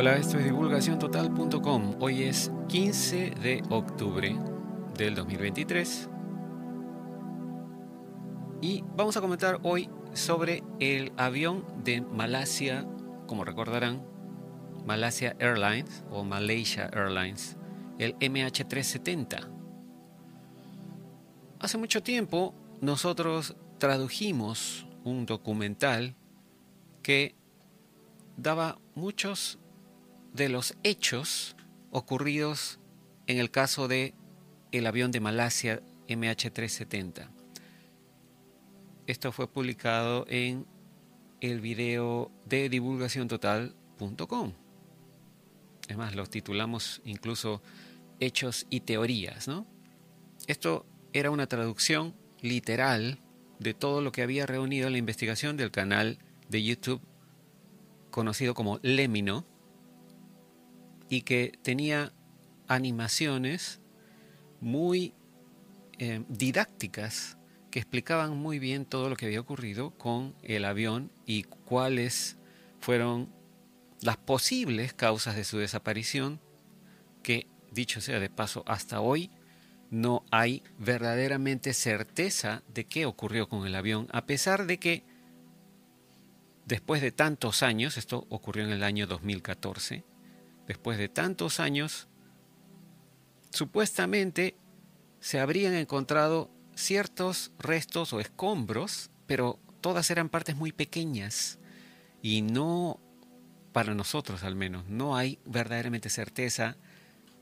Hola, 0.00 0.14
esto 0.14 0.38
es 0.38 0.44
divulgaciontotal.com. 0.44 1.96
Hoy 1.98 2.22
es 2.22 2.52
15 2.68 3.30
de 3.30 3.64
octubre 3.68 4.38
del 4.96 5.16
2023 5.16 6.08
y 8.60 8.84
vamos 8.94 9.16
a 9.16 9.20
comentar 9.20 9.58
hoy 9.64 9.90
sobre 10.12 10.62
el 10.78 11.10
avión 11.16 11.64
de 11.82 12.00
Malasia, 12.00 12.86
como 13.26 13.44
recordarán, 13.44 14.06
Malaysia 14.86 15.34
Airlines 15.40 16.04
o 16.12 16.22
Malaysia 16.22 16.88
Airlines, 16.92 17.56
el 17.98 18.14
MH370. 18.20 19.50
Hace 21.58 21.76
mucho 21.76 22.04
tiempo 22.04 22.54
nosotros 22.80 23.56
tradujimos 23.78 24.86
un 25.02 25.26
documental 25.26 26.14
que 27.02 27.34
daba 28.36 28.78
muchos 28.94 29.58
de 30.32 30.48
los 30.48 30.76
hechos 30.82 31.56
ocurridos 31.90 32.78
en 33.26 33.38
el 33.38 33.50
caso 33.50 33.88
de 33.88 34.14
el 34.72 34.86
avión 34.86 35.10
de 35.10 35.20
Malasia 35.20 35.82
MH370. 36.08 37.28
Esto 39.06 39.32
fue 39.32 39.48
publicado 39.48 40.26
en 40.28 40.66
el 41.40 41.60
video 41.60 42.30
de 42.44 42.68
divulgaciontotal.com. 42.68 44.52
Es 45.88 45.96
más, 45.96 46.14
los 46.14 46.28
titulamos 46.28 47.00
incluso 47.04 47.62
Hechos 48.20 48.66
y 48.68 48.80
Teorías, 48.80 49.48
¿no? 49.48 49.66
Esto 50.46 50.84
era 51.12 51.30
una 51.30 51.46
traducción 51.46 52.14
literal 52.40 53.18
de 53.58 53.74
todo 53.74 54.02
lo 54.02 54.12
que 54.12 54.22
había 54.22 54.46
reunido 54.46 54.90
la 54.90 54.98
investigación 54.98 55.56
del 55.56 55.70
canal 55.70 56.18
de 56.48 56.62
YouTube 56.62 57.00
conocido 58.10 58.54
como 58.54 58.78
Lemino 58.82 59.46
y 61.08 61.22
que 61.22 61.58
tenía 61.62 62.12
animaciones 62.66 63.80
muy 64.60 65.14
eh, 65.98 66.22
didácticas 66.28 67.38
que 67.70 67.78
explicaban 67.78 68.36
muy 68.36 68.58
bien 68.58 68.84
todo 68.84 69.10
lo 69.10 69.16
que 69.16 69.26
había 69.26 69.40
ocurrido 69.40 69.90
con 69.90 70.34
el 70.42 70.64
avión 70.64 71.10
y 71.26 71.42
cuáles 71.42 72.36
fueron 72.80 73.28
las 74.00 74.16
posibles 74.16 74.92
causas 74.94 75.36
de 75.36 75.44
su 75.44 75.58
desaparición, 75.58 76.40
que 77.22 77.46
dicho 77.72 78.00
sea 78.00 78.20
de 78.20 78.30
paso, 78.30 78.62
hasta 78.66 79.00
hoy 79.00 79.30
no 79.90 80.24
hay 80.30 80.62
verdaderamente 80.78 81.74
certeza 81.74 82.62
de 82.72 82.84
qué 82.84 83.06
ocurrió 83.06 83.48
con 83.48 83.66
el 83.66 83.74
avión, 83.74 84.08
a 84.12 84.26
pesar 84.26 84.66
de 84.66 84.78
que 84.78 85.04
después 86.66 87.02
de 87.02 87.12
tantos 87.12 87.62
años, 87.62 87.96
esto 87.96 88.26
ocurrió 88.28 88.64
en 88.64 88.70
el 88.70 88.82
año 88.82 89.06
2014, 89.06 90.04
después 90.68 90.98
de 90.98 91.08
tantos 91.08 91.58
años, 91.58 92.06
supuestamente 93.50 94.54
se 95.18 95.40
habrían 95.40 95.74
encontrado 95.74 96.50
ciertos 96.76 97.50
restos 97.58 98.12
o 98.12 98.20
escombros, 98.20 99.10
pero 99.26 99.58
todas 99.80 100.10
eran 100.10 100.28
partes 100.28 100.54
muy 100.54 100.70
pequeñas 100.70 101.58
y 102.22 102.42
no, 102.42 103.00
para 103.72 103.94
nosotros 103.94 104.44
al 104.44 104.54
menos, 104.54 104.86
no 104.86 105.16
hay 105.16 105.38
verdaderamente 105.44 106.10
certeza 106.10 106.76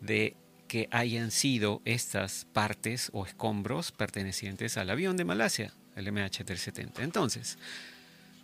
de 0.01 0.37
que 0.69 0.89
hayan 0.91 1.31
sido 1.31 1.83
estas 1.85 2.47
partes 2.53 3.11
o 3.13 3.27
escombros 3.27 3.93
pertenecientes 3.93 4.77
al 4.77 4.91
avión 4.91 5.17
de 5.17 5.25
Malasia, 5.25 5.75
el 5.97 6.07
MH370. 6.09 7.01
Entonces, 7.01 7.59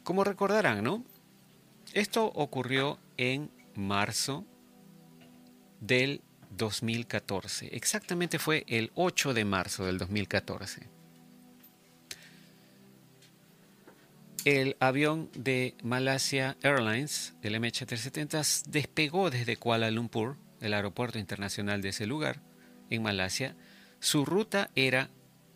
como 0.03 0.25
recordarán, 0.25 0.83
¿no? 0.83 1.05
Esto 1.93 2.27
ocurrió 2.27 2.99
en 3.17 3.51
marzo 3.75 4.47
del 5.83 6.23
2014. 6.57 7.75
Exactamente 7.77 8.39
fue 8.39 8.65
el 8.69 8.93
8 8.95 9.35
de 9.35 9.45
marzo 9.45 9.85
del 9.85 9.99
2014. 9.99 10.89
El 14.45 14.77
avión 14.81 15.31
de 15.35 15.77
Malaysia 15.83 16.57
Airlines, 16.63 17.35
el 17.43 17.55
MH370, 17.55 18.65
despegó 18.67 19.31
desde 19.31 19.57
Kuala 19.57 19.91
Lumpur, 19.91 20.37
el 20.61 20.75
aeropuerto 20.75 21.19
internacional 21.19 21.83
de 21.83 21.91
ese 21.91 22.07
lugar, 22.07 22.41
en 22.91 23.03
Malasia. 23.03 23.57
Su 24.01 24.25
ruta 24.25 24.71
era 24.75 25.11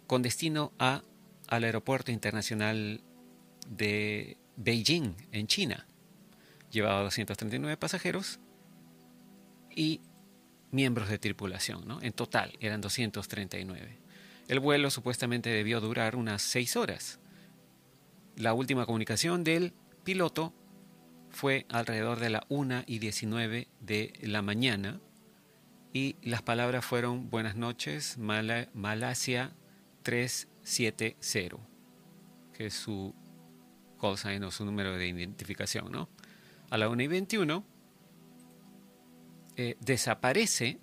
con 0.07 0.23
destino 0.23 0.73
a, 0.79 1.03
al 1.49 1.65
aeropuerto 1.65 2.13
internacional 2.13 3.03
de 3.69 4.39
Beijing, 4.57 5.15
en 5.33 5.47
China. 5.47 5.87
Llevaba 6.71 7.03
239 7.03 7.77
pasajeros 7.77 8.39
y 9.75 10.01
miembros 10.71 11.09
de 11.09 11.19
tripulación, 11.19 11.87
¿no? 11.87 12.01
En 12.03 12.13
total 12.13 12.53
eran 12.61 12.81
239. 12.81 13.99
El 14.49 14.61
vuelo 14.61 14.91
supuestamente 14.91 15.51
debió 15.51 15.81
durar 15.81 16.17
unas 16.17 16.43
6 16.43 16.77
horas. 16.77 17.19
La 18.37 18.55
última 18.55 18.87
comunicación 18.87 19.45
del 19.45 19.73
piloto 20.05 20.53
fue 21.31 21.67
alrededor 21.69 22.21
de 22.21 22.31
la 22.31 22.45
1 22.49 22.85
y 22.87 22.99
19 22.99 23.69
de 23.81 24.13
la 24.23 24.43
mañana 24.43 25.01
y 25.93 26.17
las 26.23 26.43
palabras 26.43 26.85
fueron 26.85 27.31
buenas 27.31 27.57
noches, 27.57 28.19
Malasia 28.19 29.53
370, 30.03 31.57
que 32.53 32.67
es 32.67 32.75
su 32.75 33.15
call 34.01 34.19
sign 34.19 34.45
o 34.45 34.51
su 34.51 34.65
número 34.65 34.97
de 34.97 35.09
identificación, 35.09 35.91
¿no? 35.91 36.09
A 36.71 36.77
la 36.77 36.89
1 36.89 37.03
y 37.03 37.07
21 37.07 37.65
eh, 39.57 39.77
desaparece 39.81 40.79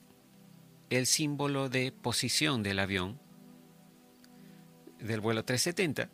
el 0.90 1.06
símbolo 1.06 1.70
de 1.70 1.92
posición 1.92 2.64
del 2.64 2.80
avión 2.80 3.20
del 5.00 5.22
vuelo 5.22 5.44
370, 5.44 6.10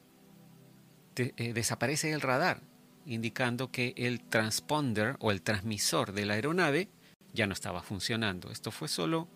eh, 1.15 1.53
desaparece 1.53 2.11
el 2.11 2.21
radar, 2.21 2.61
indicando 3.05 3.71
que 3.71 3.93
el 3.97 4.21
transponder 4.21 5.15
o 5.19 5.31
el 5.31 5.41
transmisor 5.41 6.11
de 6.11 6.25
la 6.25 6.33
aeronave 6.33 6.89
ya 7.33 7.47
no 7.47 7.53
estaba 7.53 7.81
funcionando. 7.81 8.51
Esto 8.51 8.71
fue 8.71 8.87
solo 8.87 9.27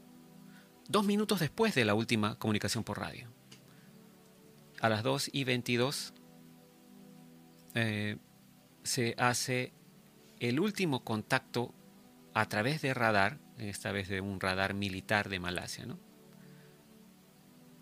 dos 0.89 1.05
minutos 1.05 1.39
después 1.39 1.75
de 1.75 1.85
la 1.85 1.93
última 1.93 2.37
comunicación 2.39 2.83
por 2.83 2.99
radio. 2.99 3.29
A 4.81 4.89
las 4.89 5.03
2 5.03 5.29
y 5.31 5.43
22 5.43 6.13
eh, 7.75 8.17
se 8.83 9.15
hace 9.17 9.71
el 10.39 10.59
último 10.59 11.03
contacto 11.03 11.73
a 12.33 12.47
través 12.47 12.81
de 12.81 12.93
radar, 12.93 13.39
esta 13.57 13.91
vez 13.91 14.07
de 14.07 14.21
un 14.21 14.39
radar 14.39 14.73
militar 14.73 15.29
de 15.29 15.39
Malasia, 15.39 15.85
¿no? 15.85 15.99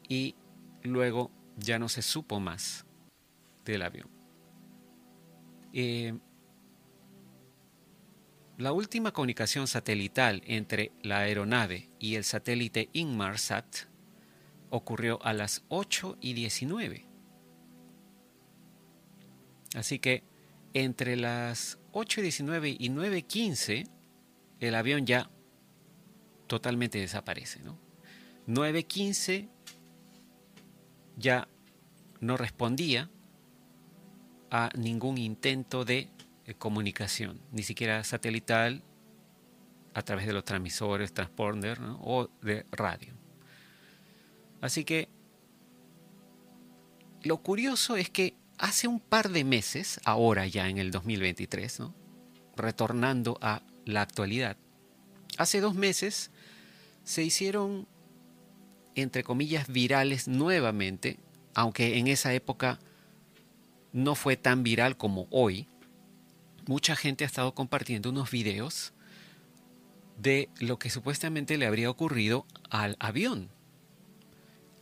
Y 0.07 0.35
luego 0.83 1.31
ya 1.57 1.79
no 1.79 1.87
se 1.87 2.01
supo 2.01 2.39
más 2.39 2.85
del 3.63 3.81
avión. 3.81 4.09
Eh, 5.73 6.13
la 8.57 8.73
última 8.73 9.11
comunicación 9.11 9.67
satelital 9.67 10.43
entre 10.45 10.91
la 11.01 11.19
aeronave 11.19 11.89
y 11.97 12.15
el 12.15 12.23
satélite 12.23 12.89
Inmarsat 12.93 13.87
ocurrió 14.69 15.23
a 15.23 15.33
las 15.33 15.63
8 15.69 16.17
y 16.19 16.33
19. 16.33 17.07
Así 19.75 19.99
que 19.99 20.23
entre 20.73 21.15
las 21.15 21.79
8 21.91 22.19
y 22.19 22.23
19 22.23 22.69
y 22.69 22.89
9.15 22.89 24.00
el 24.61 24.75
avión 24.75 25.05
ya 25.05 25.29
totalmente 26.47 26.99
desaparece. 26.99 27.59
¿no? 27.61 27.77
9.15 28.47 29.49
ya 31.17 31.47
no 32.19 32.37
respondía 32.37 33.09
a 34.49 34.69
ningún 34.77 35.17
intento 35.17 35.83
de 35.83 36.09
eh, 36.45 36.53
comunicación, 36.53 37.41
ni 37.51 37.63
siquiera 37.63 38.03
satelital 38.03 38.83
a 39.93 40.03
través 40.03 40.27
de 40.27 40.33
los 40.33 40.45
transmisores, 40.45 41.13
transponder 41.13 41.79
o 41.99 42.29
de 42.41 42.65
radio. 42.71 43.13
Así 44.61 44.85
que 44.85 45.09
lo 47.23 47.37
curioso 47.41 47.95
es 47.95 48.09
que 48.09 48.35
hace 48.57 48.87
un 48.87 48.99
par 48.99 49.29
de 49.29 49.43
meses, 49.43 49.99
ahora 50.05 50.45
ya 50.47 50.69
en 50.69 50.77
el 50.77 50.91
2023, 50.91 51.79
¿no? 51.79 51.95
retornando 52.55 53.37
a 53.41 53.63
la 53.85 54.01
actualidad. 54.01 54.57
Hace 55.37 55.61
dos 55.61 55.75
meses 55.75 56.31
se 57.03 57.23
hicieron, 57.23 57.87
entre 58.95 59.23
comillas, 59.23 59.67
virales 59.67 60.27
nuevamente, 60.27 61.19
aunque 61.53 61.97
en 61.97 62.07
esa 62.07 62.33
época 62.33 62.79
no 63.93 64.15
fue 64.15 64.37
tan 64.37 64.63
viral 64.63 64.97
como 64.97 65.27
hoy. 65.31 65.67
Mucha 66.67 66.95
gente 66.95 67.23
ha 67.23 67.27
estado 67.27 67.53
compartiendo 67.53 68.09
unos 68.09 68.31
videos 68.31 68.93
de 70.17 70.49
lo 70.59 70.77
que 70.77 70.89
supuestamente 70.89 71.57
le 71.57 71.65
habría 71.65 71.89
ocurrido 71.89 72.45
al 72.69 72.95
avión. 72.99 73.49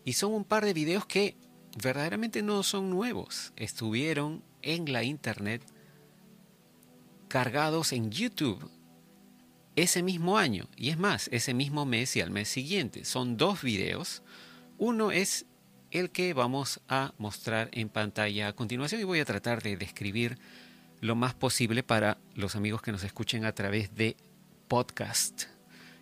Y 0.03 0.13
son 0.13 0.33
un 0.33 0.43
par 0.43 0.65
de 0.65 0.73
videos 0.73 1.05
que 1.05 1.37
verdaderamente 1.81 2.41
no 2.41 2.63
son 2.63 2.89
nuevos. 2.89 3.53
Estuvieron 3.55 4.43
en 4.61 4.91
la 4.91 5.03
internet 5.03 5.63
cargados 7.29 7.93
en 7.93 8.11
YouTube 8.11 8.69
ese 9.81 10.03
mismo 10.03 10.37
año, 10.37 10.67
y 10.75 10.89
es 10.89 10.97
más, 10.97 11.29
ese 11.31 11.53
mismo 11.53 11.85
mes 11.85 12.15
y 12.15 12.21
al 12.21 12.31
mes 12.31 12.49
siguiente. 12.49 13.05
Son 13.05 13.37
dos 13.37 13.61
videos. 13.61 14.23
Uno 14.77 15.11
es 15.11 15.45
el 15.91 16.11
que 16.11 16.33
vamos 16.33 16.81
a 16.87 17.13
mostrar 17.17 17.69
en 17.71 17.89
pantalla 17.89 18.49
a 18.49 18.53
continuación 18.53 19.01
y 19.01 19.05
voy 19.05 19.19
a 19.19 19.25
tratar 19.25 19.63
de 19.63 19.77
describir 19.77 20.37
lo 21.01 21.15
más 21.15 21.33
posible 21.33 21.83
para 21.83 22.17
los 22.35 22.55
amigos 22.55 22.81
que 22.81 22.91
nos 22.91 23.03
escuchen 23.03 23.45
a 23.45 23.53
través 23.53 23.95
de 23.95 24.17
podcast. 24.67 25.43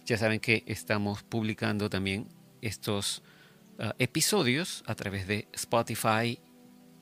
Ya 0.06 0.18
saben 0.18 0.40
que 0.40 0.64
estamos 0.66 1.24
publicando 1.24 1.90
también 1.90 2.28
estos 2.62 3.22
uh, 3.80 3.92
episodios 4.00 4.84
a 4.88 4.96
través 4.96 5.28
de 5.28 5.48
Spotify 5.54 6.40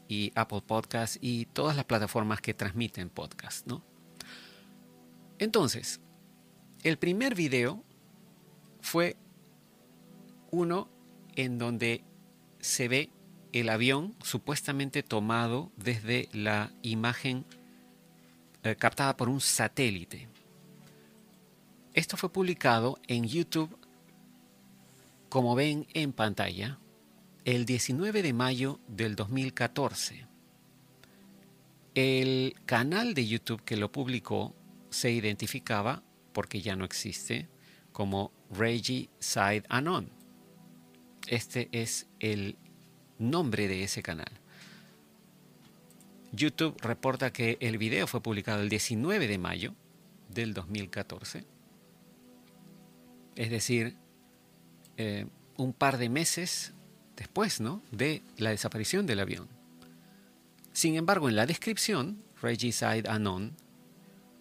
y 0.08 0.32
Apple 0.36 0.62
Podcast 0.66 1.18
y 1.22 1.46
todas 1.46 1.76
las 1.76 1.86
plataformas 1.86 2.42
que 2.42 2.54
transmiten 2.54 3.10
podcast, 3.10 3.66
¿no? 3.66 3.84
Entonces, 5.40 6.02
el 6.86 6.98
primer 7.00 7.34
video 7.34 7.84
fue 8.80 9.16
uno 10.52 10.88
en 11.36 11.58
donde 11.58 12.04
se 12.60 12.88
ve 12.88 13.10
el 13.54 13.70
avión 13.70 14.16
supuestamente 14.22 15.02
tomado 15.02 15.72
desde 15.78 16.30
la 16.32 16.72
imagen 16.84 17.44
eh, 18.62 18.76
captada 18.76 19.18
por 19.18 19.30
un 19.30 19.42
satélite. 19.42 20.28
Esto 21.96 22.18
fue 22.18 22.32
publicado 22.32 23.00
en 23.08 23.26
YouTube, 23.26 23.76
como 25.28 25.56
ven 25.56 25.88
en 25.96 26.14
pantalla, 26.14 26.78
el 27.46 27.66
19 27.66 28.22
de 28.22 28.34
mayo 28.34 28.80
del 28.88 29.16
2014. 29.16 30.28
El 31.96 32.54
canal 32.68 33.16
de 33.16 33.26
YouTube 33.26 33.64
que 33.64 33.76
lo 33.76 33.92
publicó 33.92 34.54
se 34.92 35.10
identificaba, 35.10 36.04
porque 36.36 36.62
ya 36.62 36.76
no 36.76 36.84
existe, 36.84 37.48
como 37.94 38.34
Reggie 38.52 39.10
Side 39.20 39.64
Anon. 39.70 40.12
Este 41.28 41.70
es 41.72 42.08
el 42.20 42.58
nombre 43.18 43.70
de 43.70 43.84
ese 43.84 44.04
canal. 44.04 44.32
YouTube 46.34 46.76
reporta 46.82 47.32
que 47.32 47.58
el 47.62 47.78
video 47.78 48.06
fue 48.06 48.22
publicado 48.22 48.62
el 48.62 48.68
19 48.68 49.28
de 49.28 49.38
mayo 49.38 49.74
del 50.28 50.54
2014. 50.54 51.46
Es 53.38 53.50
decir, 53.50 53.96
eh, 54.98 55.28
un 55.56 55.72
par 55.72 55.98
de 55.98 56.10
meses 56.10 56.74
después 57.16 57.62
¿no? 57.62 57.82
de 57.92 58.24
la 58.36 58.50
desaparición 58.50 59.06
del 59.06 59.22
avión. 59.22 59.48
Sin 60.74 60.96
embargo, 60.96 61.30
en 61.30 61.38
la 61.38 61.46
descripción, 61.46 62.22
Regicide 62.42 63.04
Anon 63.08 63.56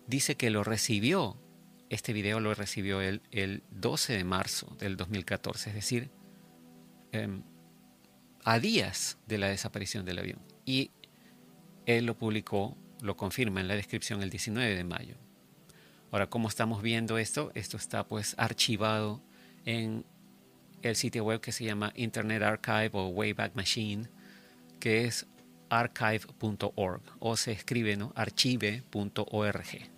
dice 0.08 0.35
que 0.35 0.50
lo 0.50 0.64
recibió, 0.64 1.37
este 1.90 2.12
video 2.12 2.40
lo 2.40 2.54
recibió 2.54 3.00
él 3.00 3.22
el 3.31 3.62
12 3.70 4.14
de 4.14 4.25
marzo 4.25 4.76
del 4.78 4.96
2014, 4.96 5.70
es 5.70 5.75
decir, 5.75 6.10
em, 7.12 7.42
a 8.44 8.58
días 8.58 9.19
de 9.26 9.38
la 9.38 9.48
desaparición 9.48 10.04
del 10.04 10.19
avión. 10.19 10.40
Y 10.64 10.90
él 11.86 12.06
lo 12.06 12.16
publicó, 12.16 12.76
lo 13.00 13.16
confirma 13.16 13.60
en 13.60 13.69
la 13.69 13.75
descripción 13.75 14.22
el 14.22 14.31
19 14.31 14.75
de 14.75 14.84
mayo. 14.84 15.16
Ahora, 16.10 16.28
¿cómo 16.28 16.48
estamos 16.48 16.82
viendo 16.82 17.19
esto? 17.19 17.50
Esto 17.54 17.76
está 17.76 18.06
pues 18.06 18.34
archivado 18.38 19.22
en 19.64 20.04
el 20.82 20.96
sitio 20.96 21.25
web 21.25 21.40
que 21.40 21.52
se 21.52 21.64
llama 21.64 21.92
Internet 21.96 22.42
Archive 22.42 22.90
o 22.92 23.08
Wayback 23.08 23.54
Machine, 23.54 24.08
que 24.78 25.04
es 25.04 25.26
archive.org 25.70 27.02
o 27.19 27.37
se 27.37 27.52
escribe 27.52 27.96
¿no? 27.96 28.12
archive.org. 28.14 29.94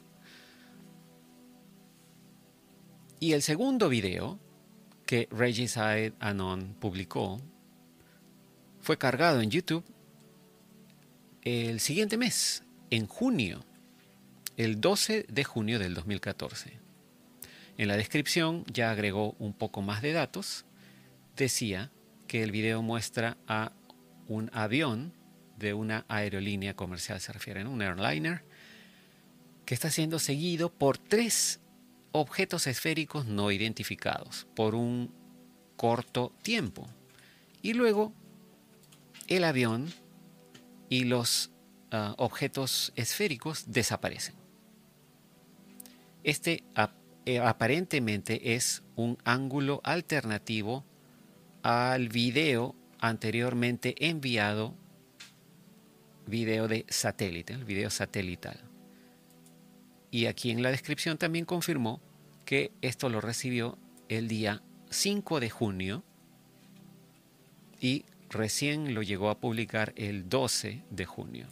Y 3.18 3.32
el 3.32 3.40
segundo 3.40 3.88
video 3.88 4.38
que 5.06 5.26
Regicide 5.30 6.12
Anon 6.20 6.76
publicó 6.78 7.40
fue 8.80 8.98
cargado 8.98 9.40
en 9.40 9.50
YouTube 9.50 9.84
el 11.42 11.80
siguiente 11.80 12.18
mes, 12.18 12.62
en 12.90 13.06
junio, 13.06 13.64
el 14.58 14.80
12 14.80 15.26
de 15.28 15.44
junio 15.44 15.78
del 15.78 15.94
2014. 15.94 16.78
En 17.78 17.88
la 17.88 17.96
descripción 17.96 18.64
ya 18.66 18.90
agregó 18.90 19.34
un 19.38 19.54
poco 19.54 19.80
más 19.80 20.02
de 20.02 20.12
datos. 20.12 20.66
Decía 21.36 21.90
que 22.26 22.42
el 22.42 22.50
video 22.50 22.82
muestra 22.82 23.38
a 23.46 23.72
un 24.28 24.50
avión 24.52 25.14
de 25.56 25.72
una 25.72 26.04
aerolínea 26.08 26.74
comercial, 26.74 27.20
se 27.20 27.32
refiere 27.32 27.62
a 27.62 27.68
un 27.68 27.80
airliner, 27.80 28.44
que 29.64 29.74
está 29.74 29.90
siendo 29.90 30.18
seguido 30.18 30.70
por 30.70 30.98
tres 30.98 31.60
objetos 32.20 32.66
esféricos 32.66 33.26
no 33.26 33.50
identificados 33.50 34.46
por 34.54 34.74
un 34.74 35.12
corto 35.76 36.32
tiempo. 36.42 36.86
Y 37.62 37.74
luego 37.74 38.12
el 39.28 39.44
avión 39.44 39.92
y 40.88 41.04
los 41.04 41.50
ah, 41.90 42.14
objetos 42.18 42.92
esféricos 42.96 43.64
desaparecen. 43.68 44.34
Este 46.22 46.64
eh, 47.24 47.38
aparentemente 47.38 48.54
es 48.54 48.82
un 48.94 49.18
ángulo 49.24 49.80
alternativo 49.84 50.84
al 51.62 52.08
video 52.08 52.74
anteriormente 53.00 53.94
enviado, 54.08 54.74
video 56.26 56.68
de 56.68 56.86
satélite, 56.88 57.52
el 57.52 57.64
video 57.64 57.90
satelital. 57.90 58.60
Y 60.10 60.26
aquí 60.26 60.50
en 60.50 60.62
la 60.62 60.70
descripción 60.70 61.18
también 61.18 61.44
confirmó 61.44 62.00
que 62.46 62.72
esto 62.81 63.10
lo 63.10 63.20
recibió 63.20 63.76
el 64.08 64.28
día 64.28 64.62
5 64.88 65.40
de 65.40 65.50
junio 65.50 66.04
y 67.81 68.06
recién 68.31 68.94
lo 68.94 69.02
llegó 69.02 69.28
a 69.28 69.38
publicar 69.38 69.93
el 69.96 70.31
12 70.31 70.82
de 70.88 71.04
junio. 71.04 71.46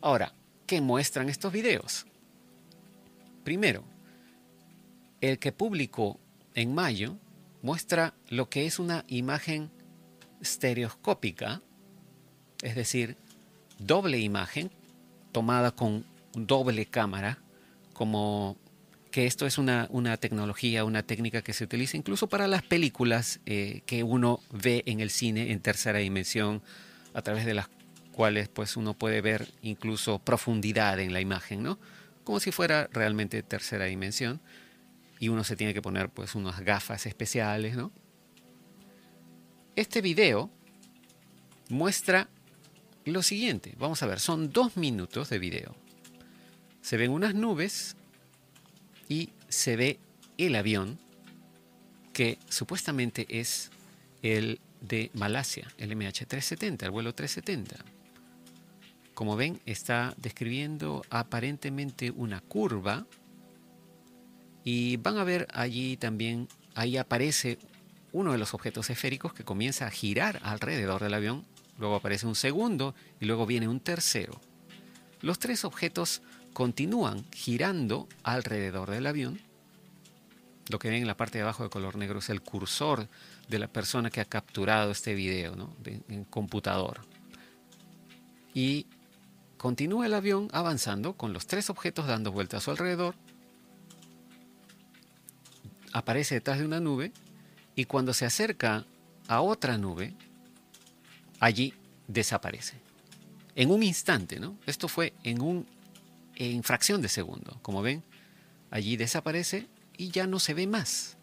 Ahora, 0.00 0.32
¿qué 0.66 0.80
muestran 0.80 1.28
estos 1.28 1.52
videos? 1.52 2.06
Primero, 3.44 3.84
el 5.20 5.38
que 5.38 5.52
publicó 5.52 6.20
en 6.54 6.74
mayo 6.74 7.18
muestra 7.60 8.14
lo 8.28 8.48
que 8.48 8.64
es 8.64 8.78
una 8.78 9.04
imagen 9.08 9.70
estereoscópica, 10.40 11.62
es 12.62 12.76
decir, 12.76 13.16
doble 13.78 14.18
imagen 14.20 14.70
tomada 15.32 15.72
con 15.72 16.04
doble 16.32 16.86
cámara, 16.86 17.38
como 17.92 18.56
que 19.10 19.26
esto 19.26 19.46
es 19.46 19.58
una, 19.58 19.88
tecnología, 20.18 20.84
una 20.84 21.02
técnica 21.02 21.42
que 21.42 21.52
se 21.52 21.64
utiliza 21.64 21.96
incluso 21.96 22.28
para 22.28 22.46
las 22.46 22.62
películas 22.62 23.40
eh, 23.46 23.82
que 23.86 24.02
uno 24.02 24.40
ve 24.50 24.82
en 24.86 25.00
el 25.00 25.10
cine 25.10 25.52
en 25.52 25.60
tercera 25.60 25.98
dimensión, 25.98 26.62
a 27.14 27.22
través 27.22 27.46
de 27.46 27.54
las 27.54 27.68
cuales 28.12 28.48
pues 28.48 28.76
uno 28.76 28.94
puede 28.94 29.20
ver 29.20 29.48
incluso 29.62 30.18
profundidad 30.18 30.98
en 31.00 31.12
la 31.12 31.20
imagen, 31.20 31.62
¿no? 31.62 31.78
Como 32.24 32.40
si 32.40 32.52
fuera 32.52 32.88
realmente 32.92 33.42
tercera 33.42 33.86
dimensión. 33.86 34.40
Y 35.20 35.28
uno 35.28 35.42
se 35.44 35.56
tiene 35.56 35.74
que 35.74 35.82
poner 35.82 36.10
pues 36.10 36.34
unas 36.34 36.60
gafas 36.60 37.06
especiales, 37.06 37.76
¿no? 37.76 37.90
Este 39.74 40.00
video 40.00 40.50
muestra 41.68 42.28
lo 43.04 43.22
siguiente. 43.22 43.74
Vamos 43.78 44.02
a 44.02 44.06
ver, 44.06 44.20
son 44.20 44.52
dos 44.52 44.76
minutos 44.76 45.30
de 45.30 45.38
video. 45.38 45.76
Se 46.80 46.96
ven 46.96 47.10
unas 47.10 47.34
nubes 47.34 47.96
y 49.08 49.30
se 49.48 49.76
ve 49.76 49.98
el 50.36 50.54
avión 50.54 50.98
que 52.12 52.38
supuestamente 52.48 53.26
es 53.28 53.70
el 54.22 54.60
de 54.80 55.10
Malasia, 55.14 55.68
el 55.78 55.96
MH370, 55.96 56.82
el 56.82 56.90
vuelo 56.90 57.14
370. 57.14 57.76
Como 59.14 59.36
ven, 59.36 59.60
está 59.66 60.14
describiendo 60.16 61.04
aparentemente 61.10 62.10
una 62.10 62.40
curva 62.40 63.06
y 64.64 64.96
van 64.98 65.18
a 65.18 65.24
ver 65.24 65.48
allí 65.52 65.96
también, 65.96 66.48
ahí 66.74 66.96
aparece 66.96 67.58
uno 68.12 68.32
de 68.32 68.38
los 68.38 68.54
objetos 68.54 68.90
esféricos 68.90 69.32
que 69.32 69.44
comienza 69.44 69.86
a 69.86 69.90
girar 69.90 70.40
alrededor 70.42 71.02
del 71.02 71.14
avión, 71.14 71.44
luego 71.78 71.96
aparece 71.96 72.26
un 72.26 72.34
segundo 72.34 72.94
y 73.20 73.26
luego 73.26 73.46
viene 73.46 73.68
un 73.68 73.80
tercero. 73.80 74.40
Los 75.20 75.38
tres 75.38 75.64
objetos 75.64 76.22
continúan 76.52 77.24
girando 77.32 78.08
alrededor 78.22 78.90
del 78.90 79.06
avión. 79.06 79.40
Lo 80.68 80.78
que 80.78 80.90
ven 80.90 81.02
en 81.02 81.06
la 81.06 81.16
parte 81.16 81.38
de 81.38 81.42
abajo 81.42 81.62
de 81.62 81.70
color 81.70 81.96
negro 81.96 82.18
es 82.18 82.28
el 82.28 82.42
cursor 82.42 83.08
de 83.48 83.58
la 83.58 83.68
persona 83.68 84.10
que 84.10 84.20
ha 84.20 84.26
capturado 84.26 84.90
este 84.90 85.14
video 85.14 85.56
¿no? 85.56 85.74
en 85.84 86.24
computador. 86.24 87.00
Y 88.52 88.86
continúa 89.56 90.06
el 90.06 90.14
avión 90.14 90.48
avanzando 90.52 91.14
con 91.14 91.32
los 91.32 91.46
tres 91.46 91.70
objetos 91.70 92.06
dando 92.06 92.32
vueltas 92.32 92.62
a 92.62 92.64
su 92.64 92.70
alrededor. 92.70 93.14
Aparece 95.92 96.34
detrás 96.34 96.58
de 96.58 96.66
una 96.66 96.80
nube 96.80 97.12
y 97.74 97.86
cuando 97.86 98.12
se 98.12 98.26
acerca 98.26 98.84
a 99.26 99.40
otra 99.40 99.78
nube, 99.78 100.14
allí 101.40 101.72
desaparece. 102.08 102.76
En 103.54 103.70
un 103.70 103.82
instante, 103.82 104.38
¿no? 104.38 104.56
Esto 104.66 104.88
fue 104.88 105.14
en 105.22 105.40
un 105.40 105.66
en 106.38 106.62
fracción 106.62 107.02
de 107.02 107.08
segundo. 107.08 107.58
Como 107.62 107.82
ven, 107.82 108.04
allí 108.70 108.96
desaparece 108.96 109.66
y 109.96 110.10
ya 110.10 110.26
no 110.26 110.38
se 110.38 110.54
ve 110.54 110.66
más. 110.66 111.16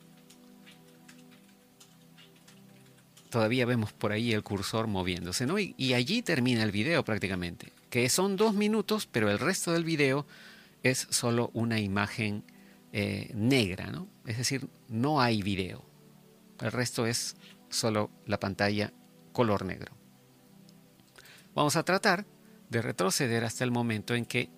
Todavía 3.29 3.65
vemos 3.65 3.91
por 3.93 4.12
ahí 4.12 4.34
el 4.34 4.43
cursor 4.43 4.88
moviéndose, 4.88 5.45
¿no? 5.45 5.57
Y, 5.57 5.93
allí 5.93 6.22
termina 6.22 6.63
el 6.63 6.72
video 6.72 7.03
prácticamente, 7.03 7.72
que 7.89 8.07
son 8.10 8.36
dos 8.36 8.53
minutos, 8.53 9.07
pero 9.12 9.29
el 9.29 9.39
resto 9.39 9.72
del 9.72 9.84
video 9.84 10.25
es 10.84 11.07
solo 11.10 11.50
una 11.53 11.79
imagen 11.79 12.43
eh, 12.93 13.31
negra, 13.34 13.91
¿no? 13.91 14.07
Es 14.25 14.38
decir, 14.38 14.67
no 14.88 15.22
hay 15.22 15.41
video. 15.41 15.84
El 16.62 16.72
resto 16.72 17.05
es 17.05 17.36
solo 17.69 18.10
la 18.25 18.39
pantalla 18.39 18.93
color 19.34 19.65
negro. 19.65 19.93
Vamos 21.53 21.75
a 21.75 21.84
tratar 21.84 22.25
de 22.69 22.81
retroceder 22.81 23.43
hasta 23.43 23.63
el 23.63 23.72
momento 23.72 24.15
en 24.15 24.25
que 24.25 24.50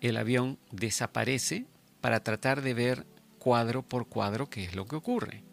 el 0.00 0.16
avión 0.16 0.58
desaparece 0.70 1.66
para 2.00 2.22
tratar 2.22 2.62
de 2.62 2.74
ver 2.74 3.06
cuadro 3.38 3.82
por 3.82 4.08
cuadro 4.08 4.48
qué 4.48 4.64
es 4.64 4.74
lo 4.74 4.86
que 4.86 4.96
ocurre. 4.96 5.44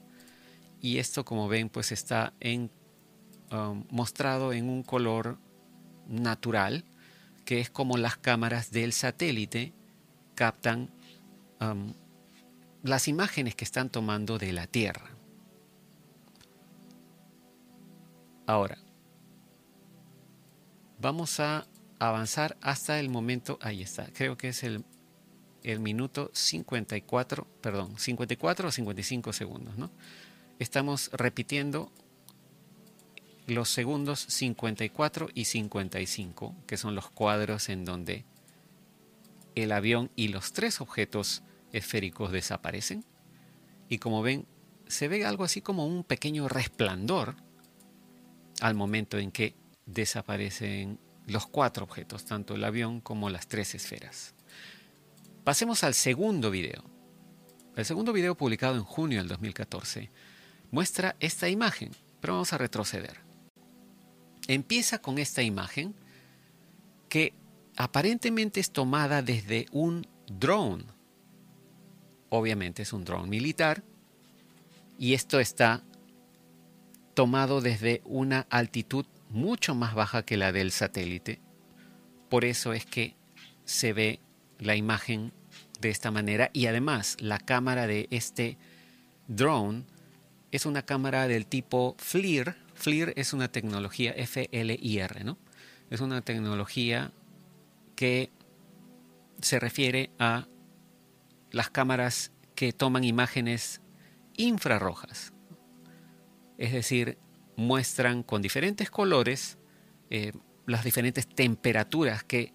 Y 0.81 0.99
esto, 0.99 1.25
como 1.25 1.47
ven, 1.47 1.69
pues 1.69 1.91
está 1.91 2.33
um, 2.43 3.85
mostrado 3.89 4.53
en 4.53 4.69
un 4.69 4.83
color 4.83 5.39
natural, 6.07 6.85
que 7.43 7.59
es 7.59 7.69
como 7.69 7.97
las 7.97 8.17
cámaras 8.17 8.71
del 8.71 8.93
satélite 8.93 9.73
captan 10.35 10.89
um, 11.61 11.93
las 12.83 13.07
imágenes 13.07 13.55
que 13.55 13.63
están 13.63 13.89
tomando 13.89 14.37
de 14.37 14.53
la 14.53 14.67
Tierra. 14.67 15.09
Ahora, 18.45 18.77
vamos 20.99 21.39
a 21.39 21.65
avanzar 21.99 22.57
hasta 22.61 22.99
el 22.99 23.09
momento, 23.09 23.57
ahí 23.61 23.81
está, 23.81 24.07
creo 24.13 24.37
que 24.37 24.49
es 24.49 24.63
el, 24.63 24.83
el 25.63 25.79
minuto 25.79 26.29
54, 26.33 27.47
perdón, 27.61 27.97
54 27.97 28.67
o 28.67 28.71
55 28.71 29.33
segundos, 29.33 29.77
¿no? 29.77 29.91
Estamos 30.59 31.09
repitiendo 31.11 31.91
los 33.47 33.69
segundos 33.69 34.19
54 34.19 35.29
y 35.33 35.45
55, 35.45 36.55
que 36.65 36.77
son 36.77 36.95
los 36.95 37.09
cuadros 37.09 37.69
en 37.69 37.85
donde 37.85 38.25
el 39.55 39.71
avión 39.71 40.11
y 40.15 40.29
los 40.29 40.53
tres 40.53 40.81
objetos 40.81 41.43
esféricos 41.71 42.31
desaparecen. 42.31 43.05
Y 43.89 43.99
como 43.99 44.21
ven, 44.21 44.47
se 44.87 45.07
ve 45.07 45.25
algo 45.25 45.43
así 45.43 45.61
como 45.61 45.85
un 45.85 46.03
pequeño 46.03 46.47
resplandor 46.47 47.35
al 48.61 48.75
momento 48.75 49.17
en 49.17 49.31
que 49.31 49.55
desaparecen 49.85 50.99
los 51.27 51.47
cuatro 51.47 51.85
objetos, 51.85 52.25
tanto 52.25 52.55
el 52.55 52.63
avión 52.63 53.01
como 53.01 53.29
las 53.29 53.47
tres 53.47 53.75
esferas. 53.75 54.33
Pasemos 55.43 55.83
al 55.83 55.93
segundo 55.93 56.51
video. 56.51 56.83
El 57.75 57.85
segundo 57.85 58.13
video 58.13 58.35
publicado 58.35 58.75
en 58.75 58.83
junio 58.83 59.19
del 59.19 59.27
2014 59.27 60.09
muestra 60.71 61.15
esta 61.19 61.49
imagen, 61.49 61.91
pero 62.19 62.33
vamos 62.33 62.53
a 62.53 62.57
retroceder. 62.57 63.19
Empieza 64.47 64.99
con 64.99 65.17
esta 65.17 65.41
imagen 65.41 65.95
que 67.09 67.33
aparentemente 67.75 68.59
es 68.59 68.71
tomada 68.71 69.21
desde 69.21 69.65
un 69.71 70.07
drone. 70.27 70.85
Obviamente 72.29 72.83
es 72.83 72.93
un 72.93 73.03
drone 73.03 73.27
militar 73.27 73.83
y 74.97 75.13
esto 75.13 75.39
está 75.39 75.83
tomado 77.13 77.61
desde 77.61 78.01
una 78.05 78.47
altitud 78.49 79.05
mucho 79.29 79.75
más 79.75 79.93
baja 79.93 80.23
que 80.23 80.37
la 80.37 80.51
del 80.51 80.71
satélite. 80.71 81.39
Por 82.29 82.45
eso 82.45 82.73
es 82.73 82.85
que 82.85 83.15
se 83.65 83.93
ve 83.93 84.19
la 84.59 84.75
imagen 84.75 85.33
de 85.81 85.89
esta 85.89 86.11
manera 86.11 86.49
y 86.53 86.67
además 86.67 87.17
la 87.19 87.39
cámara 87.39 87.87
de 87.87 88.07
este 88.11 88.57
drone 89.27 89.83
es 90.51 90.65
una 90.65 90.83
cámara 90.83 91.27
del 91.27 91.45
tipo 91.45 91.95
FLIR. 91.99 92.55
FLIR 92.75 93.13
es 93.15 93.33
una 93.33 93.51
tecnología 93.51 94.11
F-L-I-R, 94.11 95.23
¿no? 95.23 95.37
Es 95.89 96.01
una 96.01 96.21
tecnología 96.21 97.11
que 97.95 98.31
se 99.41 99.59
refiere 99.59 100.11
a 100.19 100.47
las 101.51 101.69
cámaras 101.69 102.31
que 102.55 102.73
toman 102.73 103.03
imágenes 103.03 103.81
infrarrojas 104.37 105.33
es 106.57 106.71
decir, 106.71 107.17
muestran 107.55 108.23
con 108.23 108.41
diferentes 108.41 108.89
colores 108.89 109.57
eh, 110.09 110.33
las 110.65 110.83
diferentes 110.83 111.27
temperaturas 111.27 112.23
que 112.23 112.53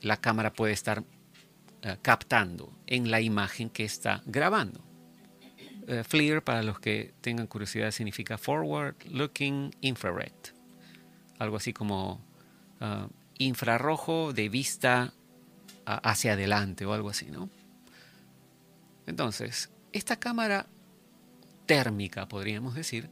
la 0.00 0.16
cámara 0.16 0.52
puede 0.52 0.72
estar 0.72 1.04
eh, 1.82 1.96
captando 2.02 2.76
en 2.86 3.10
la 3.10 3.20
imagen 3.20 3.70
que 3.70 3.84
está 3.84 4.22
grabando. 4.26 4.84
Eh, 5.86 6.04
FLIR, 6.04 6.42
para 6.42 6.62
los 6.62 6.80
que 6.80 7.14
tengan 7.20 7.46
curiosidad, 7.46 7.90
significa 7.90 8.38
Forward 8.38 8.96
Looking 9.10 9.74
Infrared. 9.80 10.32
Algo 11.38 11.56
así 11.56 11.72
como 11.72 12.20
infrarrojo 13.38 14.32
de 14.32 14.48
vista 14.48 15.12
hacia 15.84 16.32
adelante 16.32 16.84
o 16.84 16.92
algo 16.92 17.10
así, 17.10 17.26
¿no? 17.26 17.48
Entonces, 19.06 19.70
esta 19.92 20.18
cámara 20.18 20.66
térmica, 21.66 22.26
podríamos 22.26 22.74
decir, 22.74 23.08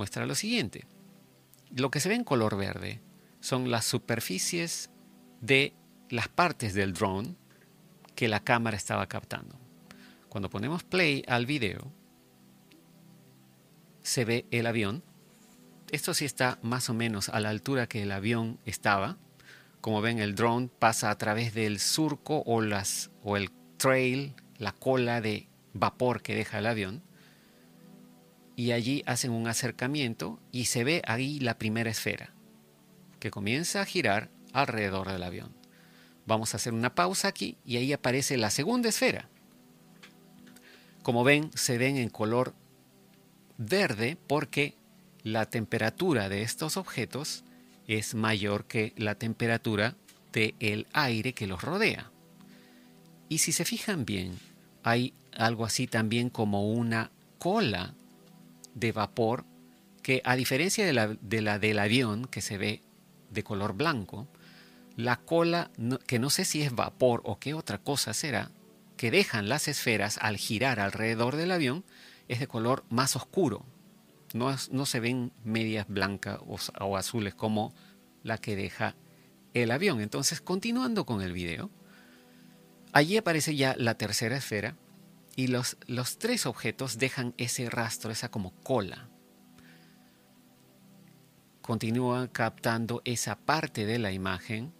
muestra 0.00 0.24
lo 0.24 0.34
siguiente. 0.34 0.86
Lo 1.76 1.90
que 1.90 2.00
se 2.00 2.08
ve 2.08 2.14
en 2.14 2.24
color 2.24 2.56
verde 2.56 3.02
son 3.40 3.70
las 3.70 3.84
superficies 3.84 4.88
de 5.42 5.74
las 6.08 6.28
partes 6.28 6.72
del 6.72 6.94
drone 6.94 7.36
que 8.14 8.26
la 8.26 8.40
cámara 8.40 8.78
estaba 8.78 9.06
captando. 9.08 9.58
Cuando 10.30 10.48
ponemos 10.48 10.84
play 10.84 11.22
al 11.28 11.44
video, 11.44 11.92
se 14.02 14.24
ve 14.24 14.46
el 14.50 14.66
avión. 14.66 15.02
Esto 15.92 16.14
sí 16.14 16.24
está 16.24 16.58
más 16.62 16.88
o 16.88 16.94
menos 16.94 17.28
a 17.28 17.38
la 17.38 17.50
altura 17.50 17.86
que 17.86 18.02
el 18.02 18.12
avión 18.12 18.58
estaba. 18.64 19.18
Como 19.82 20.00
ven, 20.00 20.18
el 20.18 20.34
drone 20.34 20.70
pasa 20.78 21.10
a 21.10 21.18
través 21.18 21.52
del 21.52 21.78
surco 21.78 22.42
o, 22.46 22.62
las, 22.62 23.10
o 23.22 23.36
el 23.36 23.50
trail, 23.76 24.34
la 24.56 24.72
cola 24.72 25.20
de 25.20 25.46
vapor 25.74 26.22
que 26.22 26.34
deja 26.34 26.58
el 26.60 26.66
avión 26.68 27.02
y 28.60 28.72
allí 28.72 29.02
hacen 29.06 29.30
un 29.30 29.48
acercamiento 29.48 30.38
y 30.52 30.66
se 30.66 30.84
ve 30.84 31.00
ahí 31.06 31.40
la 31.40 31.56
primera 31.56 31.88
esfera 31.88 32.34
que 33.18 33.30
comienza 33.30 33.80
a 33.80 33.86
girar 33.86 34.28
alrededor 34.52 35.10
del 35.10 35.22
avión. 35.22 35.54
Vamos 36.26 36.52
a 36.52 36.58
hacer 36.58 36.74
una 36.74 36.94
pausa 36.94 37.28
aquí 37.28 37.56
y 37.64 37.78
ahí 37.78 37.94
aparece 37.94 38.36
la 38.36 38.50
segunda 38.50 38.90
esfera. 38.90 39.30
Como 41.02 41.24
ven, 41.24 41.50
se 41.54 41.78
ven 41.78 41.96
en 41.96 42.10
color 42.10 42.54
verde 43.56 44.18
porque 44.26 44.76
la 45.22 45.46
temperatura 45.46 46.28
de 46.28 46.42
estos 46.42 46.76
objetos 46.76 47.44
es 47.86 48.14
mayor 48.14 48.66
que 48.66 48.92
la 48.98 49.14
temperatura 49.14 49.96
del 50.34 50.86
aire 50.92 51.32
que 51.32 51.46
los 51.46 51.62
rodea. 51.62 52.10
Y 53.30 53.38
si 53.38 53.52
se 53.52 53.64
fijan 53.64 54.04
bien, 54.04 54.38
hay 54.82 55.14
algo 55.34 55.64
así 55.64 55.86
también 55.86 56.28
como 56.28 56.70
una 56.70 57.10
cola 57.38 57.94
de 58.74 58.92
vapor 58.92 59.44
que 60.02 60.22
a 60.24 60.36
diferencia 60.36 60.86
de 60.86 60.92
la, 60.92 61.08
del 61.58 61.78
avión 61.78 62.26
que 62.26 62.40
se 62.40 62.58
ve 62.58 62.82
de 63.30 63.44
color 63.44 63.74
blanco, 63.74 64.28
la 64.96 65.16
cola, 65.16 65.70
que 66.06 66.18
no 66.18 66.30
sé 66.30 66.44
si 66.44 66.62
es 66.62 66.74
vapor 66.74 67.22
o 67.24 67.38
qué 67.38 67.54
otra 67.54 67.78
cosa 67.78 68.14
será, 68.14 68.50
que 68.96 69.10
dejan 69.10 69.48
las 69.48 69.68
esferas 69.68 70.18
al 70.20 70.36
girar 70.36 70.80
alrededor 70.80 71.36
del 71.36 71.52
avión, 71.52 71.84
es 72.28 72.40
de 72.40 72.46
color 72.46 72.84
más 72.90 73.16
oscuro. 73.16 73.64
No, 74.34 74.54
no 74.70 74.86
se 74.86 75.00
ven 75.00 75.32
medias 75.42 75.88
blancas 75.88 76.38
o, 76.46 76.56
o, 76.80 76.96
azules 76.96 77.34
como 77.34 77.74
la 78.22 78.38
que 78.38 78.56
deja 78.56 78.94
el 79.54 79.70
avión. 79.70 80.00
Entonces, 80.00 80.40
continuando 80.40 81.04
con 81.04 81.22
el 81.22 81.32
video, 81.32 81.70
allí 82.92 83.16
aparece 83.16 83.56
ya 83.56 83.74
la 83.76 83.94
tercera 83.94 84.36
esfera, 84.36 84.76
y 85.40 85.46
los, 85.46 85.78
los 85.86 86.18
tres 86.18 86.44
objetos 86.44 86.98
dejan 86.98 87.32
ese 87.38 87.70
rastro, 87.70 88.10
esa 88.10 88.30
como 88.30 88.52
cola. 88.60 89.08
Continúan 91.62 92.28
captando 92.28 93.00
esa 93.06 93.36
parte 93.38 93.86
de 93.86 93.98
la 93.98 94.12
imagen 94.12 94.74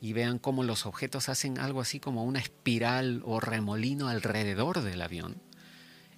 y 0.00 0.12
vean 0.12 0.40
cómo 0.40 0.64
los 0.64 0.86
objetos 0.86 1.28
hacen 1.28 1.60
algo 1.60 1.80
así 1.80 2.00
como 2.00 2.24
una 2.24 2.40
espiral 2.40 3.22
o 3.24 3.38
remolino 3.38 4.08
alrededor 4.08 4.82
del 4.82 5.00
avión. 5.00 5.40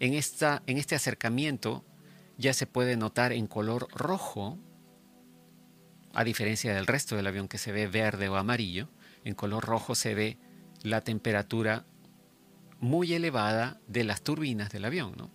En, 0.00 0.14
esta, 0.14 0.62
en 0.66 0.78
este 0.78 0.94
acercamiento 0.94 1.84
ya 2.38 2.54
se 2.54 2.66
puede 2.66 2.96
notar 2.96 3.34
en 3.34 3.46
color 3.46 3.87
rojo, 3.94 4.58
a 6.14 6.25
diferencia 6.25 6.73
del 6.75 6.87
resto 6.87 7.16
del 7.16 7.26
avión 7.26 7.49
que 7.49 7.58
se 7.58 7.70
ve 7.70 7.87
verde 7.87 8.30
o 8.30 8.37
amarillo, 8.37 8.88
en 9.25 9.34
color 9.34 9.62
rojo 9.62 9.94
se 9.94 10.14
ve 10.14 10.38
la 10.82 11.02
temperatura 11.02 11.84
muy 12.81 13.12
elevada 13.14 13.81
de 13.87 14.04
las 14.04 14.23
turbinas 14.23 14.71
del 14.71 14.85
avión. 14.85 15.14
¿no? 15.16 15.31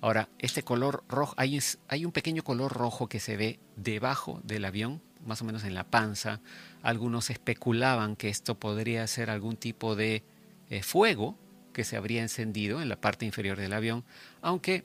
Ahora, 0.00 0.28
este 0.38 0.62
color 0.62 1.04
rojo, 1.08 1.34
hay, 1.36 1.60
un 2.04 2.12
pequeño 2.12 2.42
color 2.42 2.72
rojo 2.72 3.08
que 3.08 3.20
se 3.20 3.36
ve 3.36 3.60
debajo 3.76 4.40
del 4.44 4.64
avión, 4.64 5.02
más 5.26 5.42
o 5.42 5.44
menos 5.44 5.64
en 5.64 5.74
la 5.74 5.84
panza. 5.84 6.40
Algunos 6.82 7.28
especulaban 7.28 8.16
que 8.16 8.30
esto 8.30 8.58
podría 8.58 9.06
ser 9.06 9.28
algún 9.28 9.56
tipo 9.56 9.96
de 9.96 10.24
eh, 10.70 10.82
fuego 10.82 11.38
que 11.74 11.84
se 11.84 11.96
habría 11.96 12.22
encendido 12.22 12.80
en 12.80 12.88
la 12.88 13.00
parte 13.00 13.26
inferior 13.26 13.58
del 13.58 13.72
avión, 13.72 14.04
aunque 14.40 14.84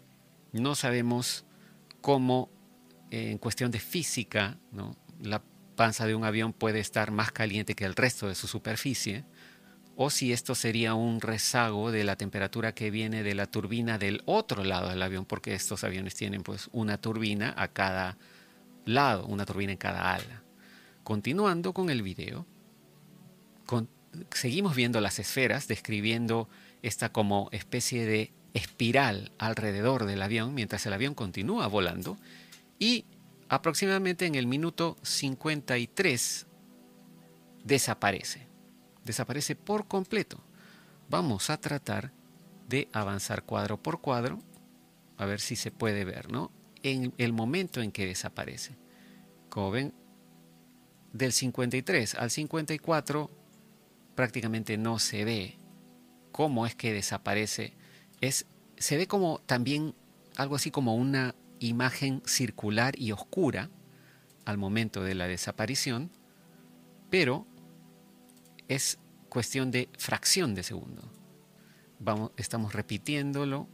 no 0.51 0.75
sabemos 0.75 1.45
cómo 2.01 2.49
eh, 3.09 3.31
en 3.31 3.37
cuestión 3.37 3.71
de 3.71 3.79
física 3.79 4.57
la 5.21 5.41
panza 5.75 6.05
de 6.05 6.15
un 6.15 6.23
avión 6.23 6.53
puede 6.53 6.79
estar 6.79 7.11
más 7.11 7.31
caliente 7.31 7.75
que 7.75 7.85
el 7.85 7.95
resto 7.95 8.27
de 8.27 8.35
su 8.35 8.47
superficie, 8.47 9.23
o 9.95 10.09
si 10.09 10.33
esto 10.33 10.55
sería 10.55 10.93
un 10.93 11.21
rezago 11.21 11.91
de 11.91 12.03
la 12.03 12.15
temperatura 12.15 12.73
que 12.73 12.91
viene 12.91 13.23
de 13.23 13.35
la 13.35 13.45
turbina 13.45 13.97
del 13.97 14.21
otro 14.25 14.63
lado 14.63 14.89
del 14.89 15.01
avión, 15.01 15.25
porque 15.25 15.53
estos 15.53 15.83
aviones 15.83 16.15
tienen 16.15 16.43
pues 16.43 16.69
una 16.73 16.97
turbina 16.97 17.53
a 17.57 17.69
cada 17.69 18.17
lado, 18.85 19.25
una 19.25 19.45
turbina 19.45 19.71
en 19.71 19.77
cada 19.77 20.13
ala. 20.13 20.43
Continuando 21.03 21.73
con 21.73 21.89
el 21.89 22.01
video, 22.01 22.45
seguimos 24.31 24.75
viendo 24.75 25.01
las 25.01 25.19
esferas, 25.19 25.67
describiendo 25.67 26.49
esta 26.81 27.09
como 27.09 27.49
especie 27.51 28.05
de 28.05 28.31
espiral 28.53 29.31
alrededor 29.37 30.05
del 30.05 30.21
avión 30.21 30.53
mientras 30.53 30.85
el 30.85 30.93
avión 30.93 31.13
continúa 31.13 31.67
volando 31.67 32.17
y 32.79 33.05
aproximadamente 33.49 34.25
en 34.25 34.35
el 34.35 34.47
minuto 34.47 34.97
53 35.03 36.47
desaparece. 37.63 38.44
Desaparece 39.05 39.55
por 39.55 39.87
completo. 39.87 40.43
Vamos 41.09 41.49
a 41.49 41.57
tratar 41.57 42.11
de 42.67 42.89
avanzar 42.91 43.43
cuadro 43.43 43.81
por 43.81 44.01
cuadro 44.01 44.39
a 45.17 45.25
ver 45.25 45.39
si 45.39 45.55
se 45.55 45.71
puede 45.71 46.03
ver, 46.03 46.31
¿no? 46.31 46.51
En 46.83 47.13
el 47.17 47.31
momento 47.31 47.81
en 47.81 47.91
que 47.91 48.05
desaparece. 48.05 48.75
Como 49.49 49.71
ven, 49.71 49.93
del 51.13 51.31
53 51.31 52.15
al 52.15 52.29
54 52.29 53.31
prácticamente 54.15 54.77
no 54.77 54.99
se 54.99 55.23
ve 55.23 55.57
cómo 56.31 56.65
es 56.65 56.75
que 56.75 56.91
desaparece. 56.91 57.73
Es, 58.21 58.45
se 58.77 58.97
ve 58.97 59.07
como 59.07 59.39
también 59.45 59.95
algo 60.35 60.55
así 60.55 60.71
como 60.71 60.95
una 60.95 61.35
imagen 61.59 62.21
circular 62.25 62.99
y 62.99 63.11
oscura 63.11 63.69
al 64.43 64.57
momento 64.57 65.03
de 65.03 65.15
la 65.15 65.27
desaparición, 65.27 66.11
pero 67.09 67.47
es 68.67 68.99
cuestión 69.29 69.71
de 69.71 69.89
fracción 69.97 70.55
de 70.55 70.63
segundo. 70.63 71.03
Vamos, 71.99 72.31
estamos 72.37 72.73
repitiéndolo 72.73 73.67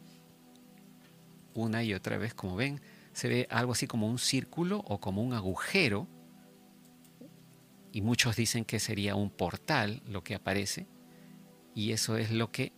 una 1.54 1.84
y 1.84 1.94
otra 1.94 2.18
vez, 2.18 2.34
como 2.34 2.56
ven, 2.56 2.82
se 3.14 3.28
ve 3.28 3.48
algo 3.50 3.74
así 3.74 3.88
como 3.88 4.08
un 4.08 4.20
círculo 4.20 4.80
o 4.88 5.00
como 5.00 5.22
un 5.22 5.34
agujero, 5.34 6.08
y 7.92 8.02
muchos 8.02 8.38
dicen 8.38 8.64
que 8.64 8.80
sería 8.80 9.16
un 9.16 9.30
portal 9.30 10.02
lo 10.06 10.24
que 10.24 10.36
aparece, 10.36 10.88
y 11.76 11.92
eso 11.92 12.18
es 12.18 12.32
lo 12.32 12.52
que, 12.52 12.72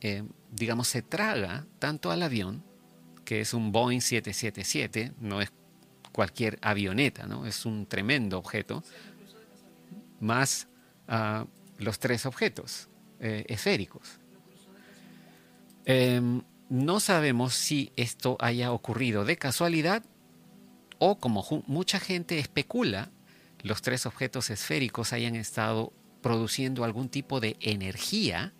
eh, 0.00 0.24
digamos, 0.50 0.88
se 0.88 1.02
traga 1.02 1.66
tanto 1.78 2.10
al 2.10 2.22
avión 2.22 2.64
que 3.24 3.42
es 3.42 3.52
un 3.52 3.72
Boeing 3.72 4.00
777, 4.00 5.12
no 5.20 5.42
es 5.42 5.52
cualquier 6.12 6.58
avioneta, 6.62 7.26
¿no? 7.26 7.44
es 7.44 7.66
un 7.66 7.84
tremendo 7.86 8.38
objeto, 8.38 8.82
más 10.20 10.68
uh, 11.08 11.46
los 11.78 11.98
tres 11.98 12.26
objetos 12.26 12.88
eh, 13.20 13.44
esféricos. 13.48 14.18
Eh, 15.84 16.20
no 16.68 17.00
sabemos 17.00 17.54
si 17.54 17.92
esto 17.96 18.36
haya 18.40 18.72
ocurrido 18.72 19.24
de 19.24 19.38
casualidad 19.38 20.04
o 20.98 21.18
como 21.18 21.44
mucha 21.66 22.00
gente 22.00 22.38
especula, 22.38 23.10
los 23.62 23.82
tres 23.82 24.06
objetos 24.06 24.50
esféricos 24.50 25.12
hayan 25.12 25.34
estado 25.34 25.92
produciendo 26.20 26.84
algún 26.84 27.08
tipo 27.08 27.40
de 27.40 27.56
energía 27.60 28.52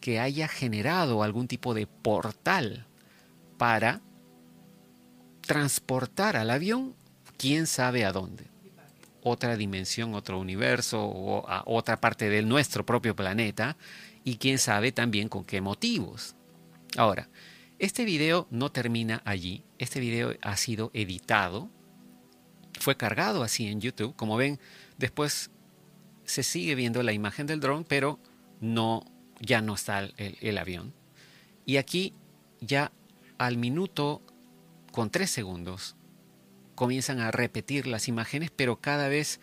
que 0.00 0.20
haya 0.20 0.46
generado 0.48 1.22
algún 1.22 1.48
tipo 1.48 1.74
de 1.74 1.86
portal 1.86 2.86
para 3.58 4.02
transportar 5.40 6.36
al 6.36 6.50
avión 6.50 6.94
quién 7.36 7.66
sabe 7.66 8.04
a 8.04 8.12
dónde. 8.12 8.55
Otra 9.28 9.56
dimensión, 9.56 10.14
otro 10.14 10.38
universo 10.38 11.04
o 11.04 11.48
a 11.48 11.64
otra 11.66 12.00
parte 12.00 12.28
de 12.28 12.42
nuestro 12.42 12.86
propio 12.86 13.16
planeta 13.16 13.76
y 14.22 14.36
quién 14.36 14.60
sabe 14.60 14.92
también 14.92 15.28
con 15.28 15.44
qué 15.44 15.60
motivos. 15.60 16.36
Ahora, 16.96 17.28
este 17.80 18.04
video 18.04 18.46
no 18.52 18.70
termina 18.70 19.22
allí. 19.24 19.64
Este 19.78 19.98
video 19.98 20.36
ha 20.42 20.56
sido 20.56 20.92
editado. 20.94 21.68
Fue 22.78 22.96
cargado 22.96 23.42
así 23.42 23.66
en 23.66 23.80
YouTube. 23.80 24.14
Como 24.14 24.36
ven, 24.36 24.60
después 24.96 25.50
se 26.24 26.44
sigue 26.44 26.76
viendo 26.76 27.02
la 27.02 27.12
imagen 27.12 27.48
del 27.48 27.58
dron, 27.58 27.82
pero 27.82 28.20
no, 28.60 29.04
ya 29.40 29.60
no 29.60 29.74
está 29.74 30.04
el, 30.04 30.38
el 30.40 30.56
avión. 30.56 30.94
Y 31.64 31.78
aquí 31.78 32.14
ya 32.60 32.92
al 33.38 33.56
minuto 33.56 34.22
con 34.92 35.10
tres 35.10 35.32
segundos 35.32 35.96
comienzan 36.76 37.18
a 37.18 37.32
repetir 37.32 37.88
las 37.88 38.06
imágenes, 38.06 38.52
pero 38.54 38.80
cada 38.80 39.08
vez 39.08 39.40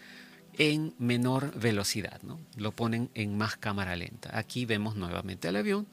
en 0.57 0.93
menor 0.99 1.59
velocidad, 1.59 2.21
¿no? 2.21 2.39
Lo 2.55 2.71
ponen 2.71 3.09
en 3.15 3.37
más 3.37 3.57
cámara 3.57 3.95
lenta. 3.95 4.37
Aquí 4.37 4.65
vemos 4.65 4.95
nuevamente 4.95 5.49
el 5.49 5.55
avión, 5.57 5.87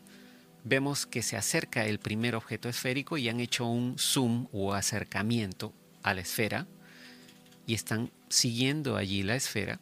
vemos 0.65 1.07
que 1.07 1.23
se 1.23 1.37
acerca 1.37 1.87
el 1.87 1.99
primer 1.99 2.35
objeto 2.35 2.69
esférico 2.69 3.17
y 3.17 3.29
han 3.29 3.41
hecho 3.41 3.67
un 3.67 3.99
zoom 3.99 4.47
o 4.53 4.75
acercamiento 4.75 5.73
a 6.03 6.15
la 6.15 6.21
esfera 6.21 6.67
y 7.67 7.75
están 7.75 8.13
siguiendo 8.29 8.97
allí 8.97 9.23
la 9.23 9.35
esfera 9.35 9.81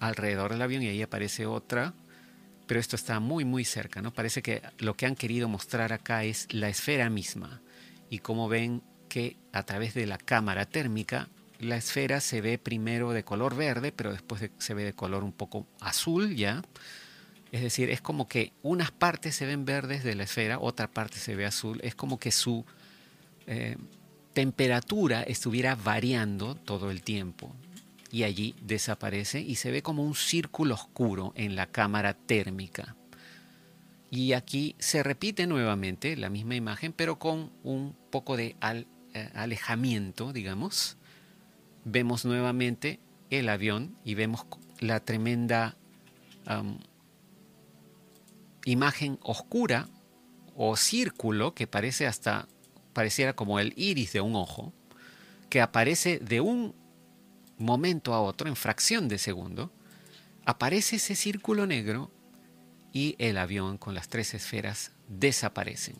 alrededor 0.00 0.52
del 0.52 0.62
avión 0.62 0.82
y 0.82 0.88
ahí 0.88 1.02
aparece 1.02 1.46
otra, 1.46 1.94
pero 2.66 2.80
esto 2.80 2.96
está 2.96 3.20
muy 3.20 3.44
muy 3.44 3.64
cerca, 3.64 4.00
¿no? 4.00 4.12
Parece 4.12 4.42
que 4.42 4.62
lo 4.78 4.96
que 4.96 5.06
han 5.06 5.16
querido 5.16 5.48
mostrar 5.48 5.92
acá 5.92 6.24
es 6.24 6.52
la 6.52 6.68
esfera 6.68 7.10
misma 7.10 7.60
y 8.10 8.18
como 8.20 8.48
ven 8.48 8.82
que 9.08 9.36
a 9.52 9.62
través 9.64 9.94
de 9.94 10.06
la 10.06 10.18
cámara 10.18 10.66
térmica 10.66 11.28
la 11.62 11.76
esfera 11.76 12.20
se 12.20 12.40
ve 12.40 12.58
primero 12.58 13.12
de 13.12 13.24
color 13.24 13.54
verde, 13.54 13.92
pero 13.92 14.10
después 14.10 14.50
se 14.58 14.74
ve 14.74 14.84
de 14.84 14.94
color 14.94 15.22
un 15.22 15.32
poco 15.32 15.66
azul 15.80 16.34
ya. 16.34 16.62
Es 17.52 17.62
decir, 17.62 17.88
es 17.88 18.00
como 18.00 18.26
que 18.26 18.52
unas 18.62 18.90
partes 18.90 19.36
se 19.36 19.46
ven 19.46 19.64
verdes 19.64 20.02
de 20.02 20.16
la 20.16 20.24
esfera, 20.24 20.58
otra 20.58 20.88
parte 20.88 21.18
se 21.18 21.36
ve 21.36 21.46
azul. 21.46 21.78
Es 21.84 21.94
como 21.94 22.18
que 22.18 22.32
su 22.32 22.64
eh, 23.46 23.76
temperatura 24.32 25.22
estuviera 25.22 25.76
variando 25.76 26.56
todo 26.56 26.90
el 26.90 27.02
tiempo. 27.02 27.54
Y 28.10 28.24
allí 28.24 28.56
desaparece 28.60 29.40
y 29.40 29.54
se 29.54 29.70
ve 29.70 29.82
como 29.82 30.02
un 30.02 30.16
círculo 30.16 30.74
oscuro 30.74 31.32
en 31.36 31.54
la 31.54 31.66
cámara 31.66 32.14
térmica. 32.14 32.96
Y 34.10 34.32
aquí 34.32 34.74
se 34.80 35.04
repite 35.04 35.46
nuevamente 35.46 36.16
la 36.16 36.28
misma 36.28 36.56
imagen, 36.56 36.92
pero 36.92 37.20
con 37.20 37.52
un 37.62 37.96
poco 38.10 38.36
de 38.36 38.56
eh, 38.60 38.84
alejamiento, 39.34 40.32
digamos. 40.32 40.96
Vemos 41.84 42.24
nuevamente 42.24 43.00
el 43.30 43.48
avión 43.48 43.96
y 44.04 44.14
vemos 44.14 44.46
la 44.80 45.00
tremenda 45.00 45.76
imagen 48.64 49.18
oscura 49.22 49.88
o 50.54 50.76
círculo 50.76 51.54
que 51.54 51.66
parece 51.66 52.06
hasta 52.06 52.46
pareciera 52.92 53.34
como 53.34 53.58
el 53.58 53.72
iris 53.76 54.12
de 54.12 54.20
un 54.20 54.36
ojo, 54.36 54.72
que 55.48 55.60
aparece 55.60 56.18
de 56.18 56.40
un 56.40 56.74
momento 57.58 58.14
a 58.14 58.20
otro, 58.20 58.48
en 58.48 58.56
fracción 58.56 59.08
de 59.08 59.18
segundo, 59.18 59.72
aparece 60.44 60.96
ese 60.96 61.14
círculo 61.14 61.66
negro 61.66 62.10
y 62.92 63.14
el 63.18 63.38
avión 63.38 63.78
con 63.78 63.94
las 63.94 64.08
tres 64.08 64.34
esferas 64.34 64.92
desaparecen. 65.08 65.96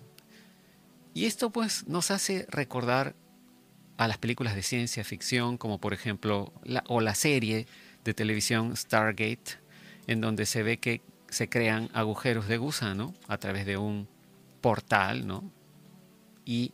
Y 1.15 1.27
esto 1.27 1.51
pues 1.51 1.87
nos 1.87 2.11
hace 2.11 2.47
recordar 2.49 3.15
a 3.99 4.09
las 4.09 4.19
películas 4.19 4.55
de 4.55 4.63
ciencia 4.63 5.05
ficción, 5.05 5.59
como 5.59 5.79
por 5.79 5.93
ejemplo, 5.93 6.53
la, 6.65 6.83
o 6.89 7.01
la 7.01 7.15
serie 7.15 7.67
de 8.05 8.15
televisión 8.15 8.77
Stargate, 8.77 9.59
en 10.07 10.21
donde 10.21 10.47
se 10.47 10.63
ve 10.63 10.79
que 10.79 11.03
se 11.29 11.49
crean 11.49 11.91
agujeros 11.93 12.49
de 12.49 12.59
gusano 12.59 13.15
a 13.29 13.39
través 13.39 13.67
de 13.67 13.77
un 13.77 14.09
portal, 14.61 15.27
¿no? 15.27 15.51
Y 16.45 16.73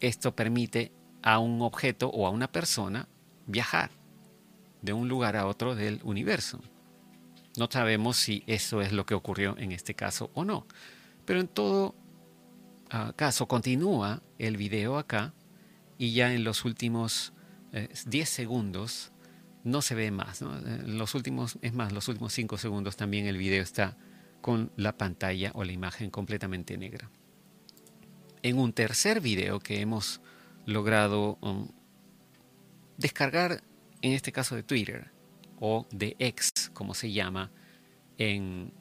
esto 0.00 0.34
permite 0.34 0.92
a 1.22 1.38
un 1.38 1.62
objeto 1.62 2.08
o 2.08 2.26
a 2.26 2.30
una 2.30 2.50
persona 2.50 3.08
viajar 3.46 3.90
de 4.82 4.92
un 4.92 5.08
lugar 5.08 5.36
a 5.36 5.46
otro 5.46 5.74
del 5.74 6.00
universo. 6.04 6.60
No 7.56 7.68
sabemos 7.70 8.16
si 8.16 8.42
eso 8.46 8.82
es 8.82 8.92
lo 8.92 9.06
que 9.06 9.14
ocurrió 9.14 9.56
en 9.58 9.72
este 9.72 9.94
caso 9.94 10.30
o 10.34 10.44
no. 10.44 10.66
Pero 11.24 11.40
en 11.40 11.48
todo 11.48 11.94
ah, 12.90 13.12
caso 13.16 13.46
continúa 13.48 14.22
el 14.38 14.56
video 14.56 14.98
acá 14.98 15.34
y 15.98 16.12
ya 16.12 16.32
en 16.32 16.44
los 16.44 16.64
últimos 16.64 17.32
10 17.72 18.04
eh, 18.06 18.26
segundos 18.26 19.12
no 19.64 19.82
se 19.82 19.94
ve 19.94 20.10
más. 20.10 20.42
los 20.42 21.14
últimos, 21.14 21.58
es 21.60 21.74
más, 21.74 21.92
los 21.92 22.06
últimos 22.08 22.32
5 22.32 22.56
segundos 22.56 22.96
también 22.96 23.26
el 23.26 23.36
video 23.36 23.62
está 23.62 23.96
con 24.40 24.70
la 24.76 24.96
pantalla 24.96 25.50
o 25.54 25.64
la 25.64 25.72
imagen 25.72 26.10
completamente 26.10 26.78
negra. 26.78 27.10
En 28.42 28.58
un 28.58 28.72
tercer 28.72 29.20
video 29.20 29.58
que 29.58 29.80
hemos 29.80 30.20
logrado 30.66 31.36
um, 31.40 31.68
descargar, 32.96 33.64
en 34.02 34.12
este 34.12 34.30
caso 34.30 34.54
de 34.54 34.62
Twitter, 34.62 35.10
o 35.58 35.86
de 35.90 36.14
X, 36.18 36.70
como 36.72 36.94
se 36.94 37.10
llama 37.10 37.50
en 38.18 38.72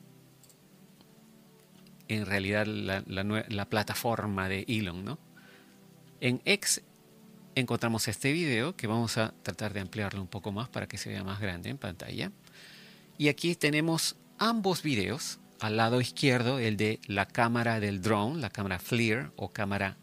en 2.08 2.26
realidad 2.26 2.65
la, 2.65 3.65
plataforma 3.65 4.48
de 4.50 4.65
Elon, 4.68 5.04
¿no? 5.04 5.20
En 6.22 6.41
X 6.46 6.82
encontramos 7.56 8.08
este 8.08 8.32
video 8.32 8.76
que 8.76 8.88
vamos 8.88 9.18
a 9.18 9.34
tratar 9.41 9.74
de 9.74 9.80
ampliarlo 9.80 10.22
un 10.22 10.28
poco 10.28 10.52
más 10.52 10.70
para 10.70 10.88
que 10.88 10.98
se 10.98 11.10
vea 11.10 11.24
más 11.24 11.39
grande 11.39 11.70
en 11.70 11.78
pantalla. 11.78 12.32
Y 13.18 13.30
aquí 13.30 13.56
tenemos 13.56 14.18
ambos 14.38 14.84
videos. 14.84 15.39
Al 15.62 15.78
lado 15.78 16.02
izquierdo 16.02 16.60
el 16.60 16.76
de 16.76 17.00
la 17.08 17.26
cámara 17.28 17.80
del 17.80 18.02
drone, 18.02 18.41
la 18.41 18.50
cámara 18.50 18.78
FLIR 18.78 19.32
o 19.38 19.52
cámara 19.52 19.98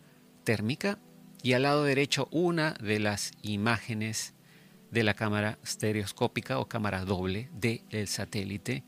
térmica. 0.44 0.98
Y 1.42 1.52
al 1.52 1.62
lado 1.62 1.84
derecho 1.84 2.28
una 2.30 2.72
de 2.74 3.00
las 3.00 3.32
imágenes 3.42 4.32
de 4.90 5.02
la 5.02 5.14
cámara 5.14 5.58
estereoscópica 5.62 6.58
o 6.58 6.68
cámara 6.68 7.04
doble 7.04 7.50
del 7.52 8.08
satélite. 8.08 8.82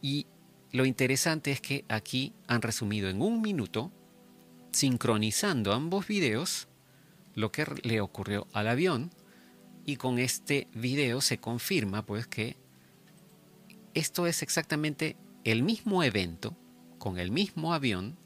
Y 0.00 0.26
lo 0.72 0.86
interesante 0.86 1.52
es 1.52 1.60
que 1.60 1.84
aquí 1.88 2.32
han 2.48 2.62
resumido 2.62 3.10
en 3.10 3.20
un 3.20 3.42
minuto, 3.42 3.92
sincronizando 4.72 5.74
ambos 5.74 6.06
videos, 6.06 6.66
lo 7.34 7.52
que 7.52 7.66
le 7.82 8.00
ocurrió 8.00 8.46
al 8.52 8.68
avión. 8.68 9.10
Y 9.84 9.96
con 9.96 10.18
este 10.18 10.68
video 10.74 11.20
se 11.20 11.38
confirma 11.38 12.06
pues 12.06 12.26
que 12.26 12.56
esto 13.94 14.26
es 14.26 14.42
exactamente 14.42 15.16
el 15.44 15.62
mismo 15.62 16.02
evento, 16.02 16.56
con 16.98 17.18
el 17.18 17.30
mismo 17.30 17.74
avión, 17.74 18.16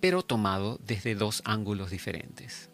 pero 0.00 0.22
tomado 0.22 0.78
desde 0.84 1.14
dos 1.14 1.42
ángulos 1.44 1.90
diferentes. 1.90 2.69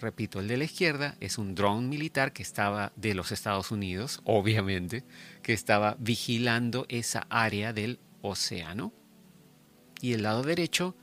Repito, 0.00 0.40
el 0.40 0.48
de 0.48 0.58
la 0.58 0.64
izquierda 0.64 1.16
es 1.20 1.38
un 1.38 1.54
dron 1.54 1.88
militar 1.88 2.32
que 2.32 2.42
estaba 2.42 2.92
de 2.96 3.14
los 3.14 3.32
Estados 3.32 3.70
Unidos, 3.70 4.20
obviamente, 4.24 5.04
que 5.42 5.52
estaba 5.52 5.96
vigilando 5.98 6.86
esa 6.88 7.26
área 7.30 7.72
del 7.72 7.98
océano. 8.22 8.92
Y 10.00 10.12
el 10.12 10.22
lado 10.22 10.42
derecho 10.42 10.94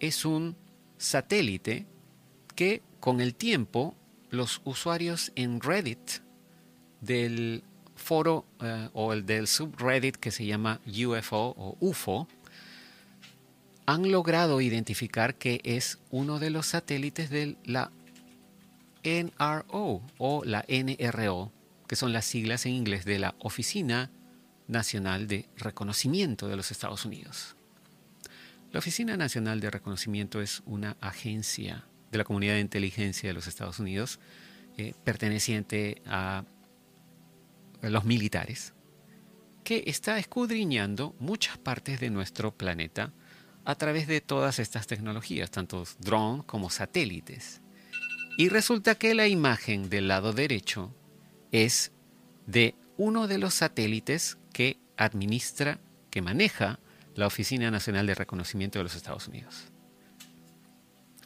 es 0.00 0.24
un 0.24 0.56
satélite 0.98 1.86
que 2.56 2.82
con 3.00 3.20
el 3.20 3.34
tiempo 3.34 3.96
los 4.30 4.60
usuarios 4.64 5.32
en 5.36 5.60
Reddit 5.60 6.22
del 7.00 7.62
foro 7.94 8.46
eh, 8.60 8.88
o 8.92 9.12
el 9.12 9.24
del 9.24 9.46
subreddit 9.46 10.16
que 10.16 10.30
se 10.30 10.44
llama 10.46 10.80
UFO 10.86 11.54
o 11.56 11.76
UFO 11.80 12.28
han 13.86 14.10
logrado 14.10 14.60
identificar 14.60 15.34
que 15.34 15.60
es 15.64 15.98
uno 16.10 16.38
de 16.38 16.50
los 16.50 16.66
satélites 16.66 17.30
de 17.30 17.56
la 17.64 17.90
NRO 19.04 20.02
o 20.18 20.42
la 20.44 20.64
NRO, 20.68 21.52
que 21.86 21.96
son 21.96 22.12
las 22.12 22.24
siglas 22.24 22.66
en 22.66 22.72
inglés 22.72 23.04
de 23.04 23.18
la 23.18 23.34
Oficina 23.38 24.10
Nacional 24.68 25.28
de 25.28 25.48
Reconocimiento 25.56 26.48
de 26.48 26.56
los 26.56 26.70
Estados 26.70 27.04
Unidos. 27.04 27.56
La 28.70 28.78
Oficina 28.78 29.16
Nacional 29.16 29.60
de 29.60 29.70
Reconocimiento 29.70 30.40
es 30.40 30.62
una 30.64 30.96
agencia 31.00 31.84
de 32.10 32.18
la 32.18 32.24
comunidad 32.24 32.54
de 32.54 32.60
inteligencia 32.60 33.28
de 33.28 33.34
los 33.34 33.46
Estados 33.46 33.78
Unidos 33.78 34.20
eh, 34.78 34.94
perteneciente 35.04 36.00
a 36.06 36.44
los 37.82 38.04
militares 38.04 38.72
que 39.64 39.84
está 39.86 40.18
escudriñando 40.18 41.14
muchas 41.18 41.58
partes 41.58 42.00
de 42.00 42.10
nuestro 42.10 42.54
planeta 42.54 43.12
a 43.64 43.74
través 43.76 44.06
de 44.06 44.20
todas 44.20 44.58
estas 44.58 44.86
tecnologías, 44.86 45.50
tanto 45.50 45.84
drones 45.98 46.44
como 46.44 46.68
satélites. 46.68 47.61
Y 48.36 48.48
resulta 48.48 48.94
que 48.94 49.14
la 49.14 49.28
imagen 49.28 49.90
del 49.90 50.08
lado 50.08 50.32
derecho 50.32 50.94
es 51.50 51.92
de 52.46 52.74
uno 52.96 53.28
de 53.28 53.38
los 53.38 53.54
satélites 53.54 54.38
que 54.52 54.78
administra, 54.96 55.80
que 56.10 56.22
maneja 56.22 56.80
la 57.14 57.26
Oficina 57.26 57.70
Nacional 57.70 58.06
de 58.06 58.14
Reconocimiento 58.14 58.78
de 58.78 58.84
los 58.84 58.94
Estados 58.94 59.28
Unidos. 59.28 59.70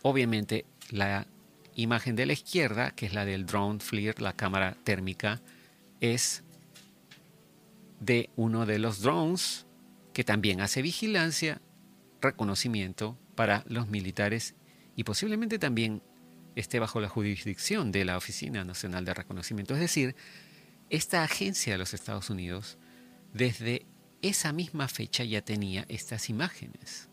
Obviamente, 0.03 0.67
la 0.91 1.27
imagen 1.75 2.17
de 2.17 2.27
la 2.27 2.33
izquierda, 2.33 2.91
que 2.91 3.07
es 3.07 3.15
la 3.15 3.25
del 3.25 3.47
drone 3.47 3.81
FLIR, 3.81 4.21
la 4.21 4.33
cámara 4.33 4.77
térmica, 4.83 5.41
es 6.01 6.43
de 8.01 8.31
uno 8.37 8.67
de 8.67 8.79
los 8.79 9.01
drones 9.01 9.67
que 10.13 10.25
también 10.25 10.61
hace 10.61 10.83
vigilancia, 10.83 11.61
reconocimiento 12.21 13.19
para 13.35 13.65
los 13.67 13.89
militares 13.89 14.55
y 14.97 15.05
posiblemente 15.05 15.59
también 15.59 16.03
esté 16.57 16.81
bajo 16.81 17.01
la 17.01 17.09
jurisdicción 17.09 17.93
de 17.93 18.05
la 18.05 18.17
Oficina 18.17 18.65
Nacional 18.65 19.05
de 19.05 19.15
Reconocimiento. 19.15 19.75
Es 19.75 19.81
decir, 19.81 20.17
esta 20.91 21.23
agencia 21.23 21.75
de 21.75 21.79
los 21.79 21.95
Estados 21.95 22.31
Unidos 22.31 22.79
desde 23.33 23.87
esa 24.23 24.53
misma 24.53 24.89
fecha 24.89 25.23
ya 25.23 25.43
tenía 25.43 25.85
estas 25.89 26.31
imágenes. 26.31 27.09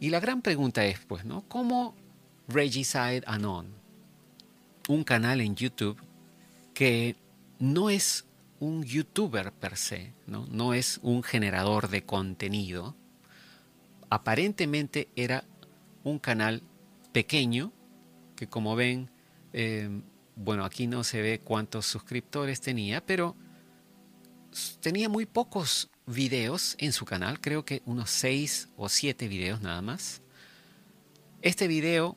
Y 0.00 0.10
la 0.10 0.20
gran 0.20 0.42
pregunta 0.42 0.84
es, 0.84 0.98
pues, 1.00 1.24
¿no? 1.24 1.46
¿Cómo 1.48 1.94
Regicide 2.48 3.22
Anon, 3.26 3.66
un 4.88 5.04
canal 5.04 5.40
en 5.40 5.56
YouTube 5.56 6.00
que 6.74 7.16
no 7.58 7.90
es 7.90 8.24
un 8.60 8.84
youtuber 8.84 9.52
per 9.52 9.76
se, 9.76 10.12
¿no? 10.26 10.46
no 10.50 10.74
es 10.74 11.00
un 11.02 11.22
generador 11.22 11.88
de 11.88 12.04
contenido, 12.04 12.94
aparentemente 14.08 15.08
era 15.16 15.44
un 16.04 16.18
canal 16.18 16.62
pequeño 17.12 17.72
que 18.36 18.46
como 18.46 18.76
ven, 18.76 19.10
eh, 19.52 19.88
bueno, 20.36 20.64
aquí 20.64 20.86
no 20.86 21.02
se 21.02 21.22
ve 21.22 21.40
cuántos 21.40 21.86
suscriptores 21.86 22.60
tenía, 22.60 23.04
pero 23.04 23.34
tenía 24.80 25.08
muy 25.08 25.26
pocos 25.26 25.90
videos 26.06 26.76
en 26.78 26.92
su 26.92 27.04
canal, 27.04 27.40
creo 27.40 27.64
que 27.64 27.82
unos 27.86 28.10
6 28.10 28.68
o 28.76 28.88
7 28.88 29.26
videos 29.28 29.60
nada 29.60 29.82
más. 29.82 30.22
Este 31.42 31.66
video 31.66 32.16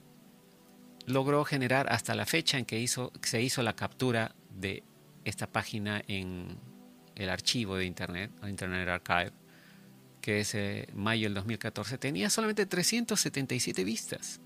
logró 1.05 1.43
generar 1.45 1.91
hasta 1.91 2.13
la 2.13 2.25
fecha 2.25 2.58
en 2.58 2.65
que 2.65 2.79
hizo, 2.79 3.12
se 3.23 3.41
hizo 3.41 3.63
la 3.63 3.75
captura 3.75 4.36
de 4.49 4.84
esta 5.23 5.47
página 5.47 6.03
en 6.08 6.58
el 7.15 7.29
archivo 7.29 7.75
de 7.75 7.86
Internet, 7.86 8.32
Internet 8.47 8.88
Archive, 8.88 9.34
que 10.21 10.41
es 10.41 10.53
eh, 10.55 10.88
mayo 10.93 11.25
del 11.25 11.34
2014, 11.36 11.97
tenía 11.97 12.29
solamente 12.29 12.65
377 12.65 13.84
vistas 13.84 14.41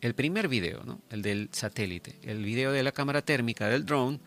el 0.00 0.14
primer 0.14 0.48
video, 0.48 0.82
¿no? 0.84 1.00
el 1.10 1.22
del 1.22 1.48
satélite, 1.52 2.18
el 2.22 2.44
video 2.44 2.72
de 2.72 2.82
la 2.82 2.92
cámara 2.92 3.22
térmica 3.22 3.68
del 3.68 3.84
drone, 3.84 4.20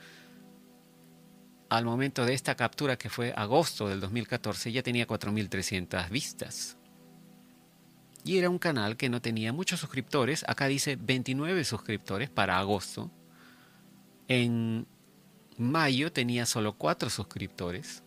al 1.70 1.86
momento 1.86 2.26
de 2.26 2.34
esta 2.34 2.56
captura 2.56 2.98
que 2.98 3.10
fue 3.10 3.34
agosto 3.36 3.90
del 3.90 4.00
2014 4.00 4.72
ya 4.72 4.84
tenía 4.84 5.08
4.300 5.08 6.10
vistas. 6.10 6.78
Y 8.24 8.38
era 8.38 8.50
un 8.50 8.60
canal 8.60 8.96
que 8.96 9.10
no 9.10 9.22
tenía 9.22 9.52
muchos 9.52 9.80
suscriptores, 9.80 10.46
acá 10.48 10.68
dice 10.68 10.96
29 10.96 11.64
suscriptores 11.66 12.30
para 12.30 12.60
agosto. 12.60 13.12
En 14.28 14.86
mayo 15.58 16.12
tenía 16.12 16.46
solo 16.46 16.78
4 16.78 17.10
suscriptores. 17.10 18.04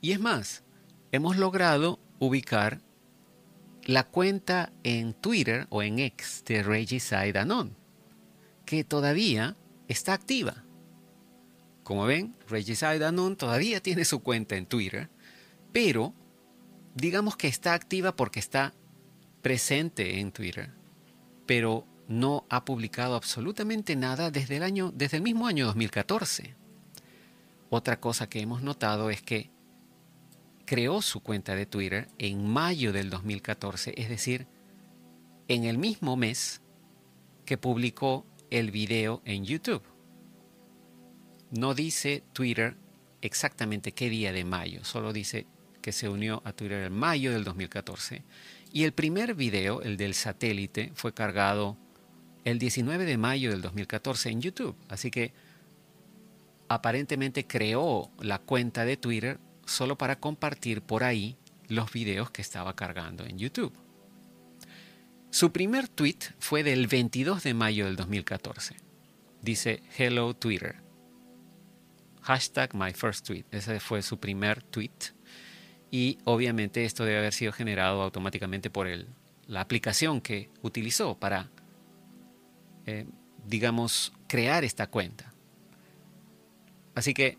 Y 0.00 0.12
es 0.12 0.20
más, 0.20 0.64
hemos 1.12 1.36
logrado 1.36 2.00
ubicar 2.18 2.80
la 3.88 4.04
cuenta 4.04 4.70
en 4.82 5.14
Twitter 5.14 5.66
o 5.70 5.82
en 5.82 5.98
X 5.98 6.44
de 6.44 6.62
Regicide 6.62 7.38
Anon, 7.38 7.74
que 8.66 8.84
todavía 8.84 9.56
está 9.88 10.12
activa. 10.12 10.62
Como 11.84 12.04
ven, 12.04 12.36
Regicide 12.50 13.06
Anon 13.06 13.36
todavía 13.36 13.80
tiene 13.80 14.04
su 14.04 14.22
cuenta 14.22 14.56
en 14.56 14.66
Twitter, 14.66 15.08
pero 15.72 16.12
digamos 16.94 17.38
que 17.38 17.48
está 17.48 17.72
activa 17.72 18.14
porque 18.14 18.40
está 18.40 18.74
presente 19.40 20.20
en 20.20 20.32
Twitter, 20.32 20.70
pero 21.46 21.86
no 22.08 22.44
ha 22.50 22.66
publicado 22.66 23.14
absolutamente 23.14 23.96
nada 23.96 24.30
desde 24.30 24.58
el 24.58 24.64
año 24.64 24.92
desde 24.94 25.16
el 25.16 25.22
mismo 25.22 25.46
año 25.46 25.64
2014. 25.64 26.54
Otra 27.70 27.98
cosa 28.00 28.28
que 28.28 28.40
hemos 28.40 28.60
notado 28.60 29.08
es 29.08 29.22
que 29.22 29.50
creó 30.68 31.00
su 31.00 31.20
cuenta 31.20 31.54
de 31.56 31.64
Twitter 31.64 32.08
en 32.18 32.46
mayo 32.46 32.92
del 32.92 33.08
2014, 33.08 33.94
es 33.96 34.10
decir, 34.10 34.46
en 35.48 35.64
el 35.64 35.78
mismo 35.78 36.14
mes 36.14 36.60
que 37.46 37.56
publicó 37.56 38.26
el 38.50 38.70
video 38.70 39.22
en 39.24 39.46
YouTube. 39.46 39.82
No 41.50 41.72
dice 41.72 42.22
Twitter 42.34 42.76
exactamente 43.22 43.92
qué 43.92 44.10
día 44.10 44.30
de 44.30 44.44
mayo, 44.44 44.84
solo 44.84 45.14
dice 45.14 45.46
que 45.80 45.90
se 45.90 46.10
unió 46.10 46.42
a 46.44 46.52
Twitter 46.52 46.84
en 46.84 46.92
mayo 46.92 47.32
del 47.32 47.44
2014. 47.44 48.22
Y 48.70 48.84
el 48.84 48.92
primer 48.92 49.34
video, 49.34 49.80
el 49.80 49.96
del 49.96 50.12
satélite, 50.12 50.92
fue 50.94 51.14
cargado 51.14 51.78
el 52.44 52.58
19 52.58 53.06
de 53.06 53.16
mayo 53.16 53.52
del 53.52 53.62
2014 53.62 54.28
en 54.28 54.42
YouTube. 54.42 54.76
Así 54.90 55.10
que 55.10 55.32
aparentemente 56.68 57.46
creó 57.46 58.10
la 58.20 58.38
cuenta 58.38 58.84
de 58.84 58.98
Twitter 58.98 59.40
solo 59.68 59.98
para 59.98 60.18
compartir 60.18 60.82
por 60.82 61.04
ahí 61.04 61.36
los 61.68 61.92
videos 61.92 62.30
que 62.30 62.42
estaba 62.42 62.74
cargando 62.74 63.24
en 63.24 63.38
YouTube. 63.38 63.72
Su 65.30 65.52
primer 65.52 65.88
tweet 65.88 66.18
fue 66.38 66.62
del 66.62 66.86
22 66.86 67.42
de 67.42 67.54
mayo 67.54 67.84
del 67.84 67.96
2014. 67.96 68.76
Dice 69.42 69.82
Hello 69.96 70.34
Twitter. 70.34 70.76
Hashtag 72.22 72.74
my 72.74 72.92
first 72.92 73.26
tweet. 73.26 73.44
Ese 73.50 73.78
fue 73.80 74.02
su 74.02 74.18
primer 74.18 74.62
tweet. 74.62 74.90
y 75.90 76.18
obviamente 76.24 76.84
esto 76.84 77.06
debe 77.06 77.18
haber 77.18 77.32
sido 77.32 77.50
generado 77.50 78.02
automáticamente 78.02 78.68
por 78.68 78.86
el, 78.86 79.08
la 79.46 79.62
aplicación 79.62 80.20
que 80.20 80.50
utilizó 80.60 81.18
para, 81.18 81.50
eh, 82.84 83.06
digamos, 83.46 84.12
crear 84.26 84.64
esta 84.64 84.88
cuenta. 84.88 85.32
Así 86.94 87.14
que 87.14 87.38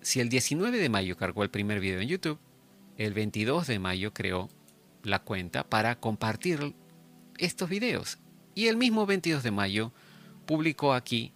si 0.00 0.20
el 0.20 0.28
19 0.28 0.78
de 0.78 0.88
mayo 0.88 1.16
cargó 1.16 1.42
el 1.42 1.50
primer 1.50 1.80
video 1.80 2.00
en 2.00 2.08
YouTube, 2.08 2.38
el 2.96 3.12
22 3.14 3.66
de 3.66 3.78
mayo 3.78 4.12
creó 4.12 4.48
la 5.02 5.20
cuenta 5.20 5.64
para 5.64 5.98
compartir 5.98 6.74
estos 7.38 7.68
videos. 7.68 8.18
Y 8.54 8.66
el 8.66 8.76
mismo 8.76 9.06
22 9.06 9.42
de 9.42 9.50
mayo 9.50 9.92
publicó 10.46 10.92
aquí 10.92 11.32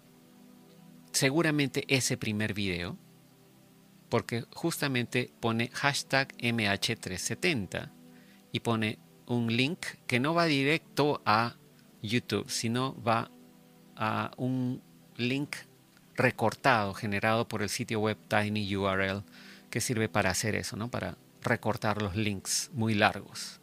seguramente 1.12 1.85
ese 1.88 2.16
primer 2.16 2.55
video, 2.55 2.98
porque 4.09 4.44
justamente 4.53 5.33
pone 5.40 5.70
hashtag 5.72 6.37
MH370 6.38 7.90
y 8.53 8.61
pone 8.61 8.98
un 9.27 9.57
link 9.57 9.87
que 10.07 10.20
no 10.20 10.35
va 10.35 10.44
directo 10.46 11.22
a 11.24 11.57
YouTube, 12.03 12.50
sino 12.50 13.00
va 13.03 13.31
a 13.96 14.33
un 14.37 14.83
link 15.16 15.57
recortado 16.16 16.94
generado 16.94 17.48
por 17.48 17.62
el 17.62 17.68
sitio 17.68 18.00
web 18.00 18.16
tinyurl 18.29 19.24
que 19.70 19.81
sirve 19.81 20.09
para 20.09 20.31
hacer 20.31 20.55
eso, 20.55 20.77
¿no? 20.77 20.90
Para 20.90 21.16
recortar 21.42 22.00
los 22.00 22.16
links 22.16 22.70
muy 22.72 22.94
largos. 22.94 23.61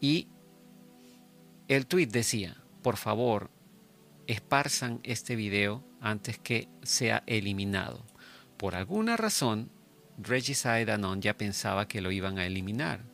Y 0.00 0.28
el 1.66 1.86
tweet 1.86 2.06
decía, 2.06 2.56
por 2.82 2.96
favor, 2.96 3.50
esparzan 4.26 5.00
este 5.02 5.36
video 5.36 5.84
antes 6.00 6.38
que 6.38 6.68
sea 6.82 7.22
eliminado. 7.26 8.04
Por 8.56 8.74
alguna 8.74 9.16
razón, 9.16 9.70
Regicide 10.18 10.92
Anon 10.92 11.22
ya 11.22 11.36
pensaba 11.36 11.86
que 11.86 12.00
lo 12.00 12.10
iban 12.10 12.38
a 12.38 12.46
eliminar. 12.46 13.04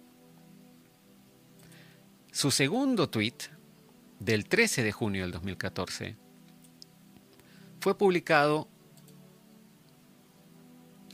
Su 2.33 2.51
segundo 2.51 3.09
tweet, 3.11 3.37
del 4.18 4.47
13 4.47 4.83
de 4.83 4.92
junio 4.92 5.23
del 5.23 5.33
2014, 5.33 6.16
fue 7.85 7.99
publicado 7.99 8.66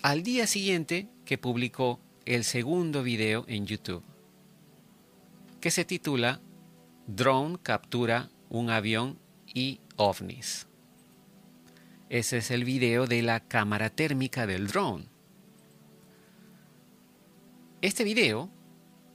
al 0.02 0.22
día 0.22 0.46
siguiente 0.46 1.08
que 1.24 1.36
publicó 1.36 1.98
el 2.26 2.44
segundo 2.44 3.02
video 3.02 3.44
en 3.48 3.66
YouTube, 3.66 4.04
que 5.60 5.72
se 5.72 5.84
titula 5.84 6.40
Drone 7.08 7.58
captura 7.60 8.30
un 8.50 8.70
avión 8.70 9.18
y 9.52 9.80
ovnis. 9.96 10.68
Ese 12.08 12.38
es 12.38 12.52
el 12.52 12.64
video 12.64 13.08
de 13.08 13.22
la 13.22 13.40
cámara 13.40 13.90
térmica 13.90 14.46
del 14.46 14.68
drone. 14.68 15.06
Este 17.82 18.04
video 18.04 18.48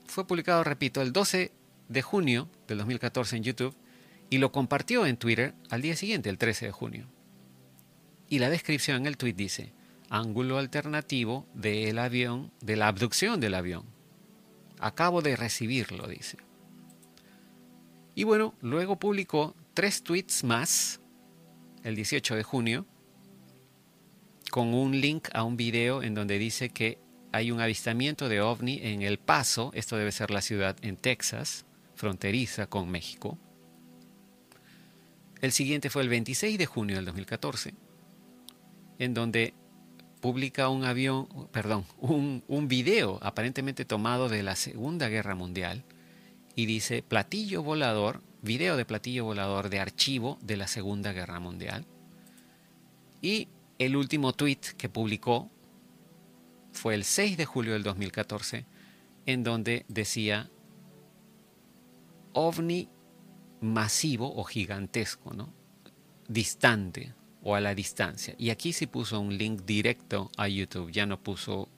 fue 0.04 0.26
publicado, 0.26 0.62
repito, 0.62 1.00
el 1.00 1.10
12 1.10 1.52
de 1.88 2.02
junio 2.02 2.50
del 2.68 2.76
2014 2.76 3.38
en 3.38 3.44
YouTube 3.44 3.74
y 4.28 4.36
lo 4.36 4.52
compartió 4.52 5.06
en 5.06 5.16
Twitter 5.16 5.54
al 5.70 5.80
día 5.80 5.96
siguiente, 5.96 6.28
el 6.28 6.36
13 6.36 6.66
de 6.66 6.72
junio. 6.72 7.15
Y 8.28 8.38
la 8.38 8.50
descripción 8.50 8.98
en 8.98 9.06
el 9.06 9.16
tweet 9.16 9.34
dice, 9.34 9.72
ángulo 10.10 10.58
alternativo 10.58 11.46
del 11.54 11.98
avión, 11.98 12.50
de 12.60 12.76
la 12.76 12.88
abducción 12.88 13.40
del 13.40 13.54
avión. 13.54 13.84
Acabo 14.78 15.22
de 15.22 15.36
recibirlo, 15.36 16.06
dice. 16.06 16.38
Y 18.14 18.24
bueno, 18.24 18.54
luego 18.60 18.98
publicó 18.98 19.54
tres 19.74 20.02
tweets 20.02 20.42
más 20.44 21.00
el 21.84 21.94
18 21.94 22.34
de 22.34 22.42
junio 22.42 22.86
con 24.50 24.74
un 24.74 25.00
link 25.00 25.28
a 25.34 25.44
un 25.44 25.56
video 25.56 26.02
en 26.02 26.14
donde 26.14 26.38
dice 26.38 26.70
que 26.70 26.98
hay 27.32 27.50
un 27.50 27.60
avistamiento 27.60 28.28
de 28.28 28.40
ovni 28.40 28.80
en 28.82 29.02
El 29.02 29.18
Paso, 29.18 29.70
esto 29.74 29.96
debe 29.96 30.12
ser 30.12 30.30
la 30.30 30.40
ciudad 30.40 30.76
en 30.82 30.96
Texas, 30.96 31.66
fronteriza 31.94 32.66
con 32.66 32.88
México. 32.90 33.38
El 35.42 35.52
siguiente 35.52 35.90
fue 35.90 36.02
el 36.02 36.08
26 36.08 36.56
de 36.56 36.66
junio 36.66 36.96
del 36.96 37.04
2014, 37.04 37.74
en 38.98 39.14
donde 39.14 39.54
publica 40.20 40.68
un 40.68 40.84
avión, 40.84 41.28
perdón, 41.52 41.84
un, 41.98 42.42
un 42.48 42.68
video 42.68 43.18
aparentemente 43.22 43.84
tomado 43.84 44.28
de 44.28 44.42
la 44.42 44.56
Segunda 44.56 45.08
Guerra 45.08 45.34
Mundial 45.34 45.84
y 46.54 46.66
dice 46.66 47.02
platillo 47.02 47.62
volador, 47.62 48.22
video 48.42 48.76
de 48.76 48.84
platillo 48.84 49.24
volador 49.24 49.68
de 49.68 49.80
archivo 49.80 50.38
de 50.42 50.56
la 50.56 50.66
Segunda 50.66 51.12
Guerra 51.12 51.38
Mundial. 51.38 51.86
Y 53.20 53.48
el 53.78 53.96
último 53.96 54.32
tweet 54.32 54.60
que 54.76 54.88
publicó 54.88 55.50
fue 56.72 56.94
el 56.94 57.04
6 57.04 57.36
de 57.36 57.44
julio 57.44 57.74
del 57.74 57.82
2014, 57.82 58.64
en 59.26 59.42
donde 59.42 59.84
decía 59.88 60.50
ovni 62.32 62.88
masivo 63.60 64.34
o 64.34 64.44
gigantesco, 64.44 65.32
¿no? 65.34 65.52
Distante 66.28 67.14
o 67.46 67.54
a 67.54 67.60
la 67.60 67.76
distancia. 67.76 68.34
Y 68.38 68.50
aquí 68.50 68.72
sí 68.72 68.88
puso 68.88 69.20
un 69.20 69.38
link 69.38 69.62
directo 69.64 70.32
a 70.36 70.48
YouTube, 70.48 70.90
ya 70.90 71.06
no 71.06 71.22
puso 71.22 71.68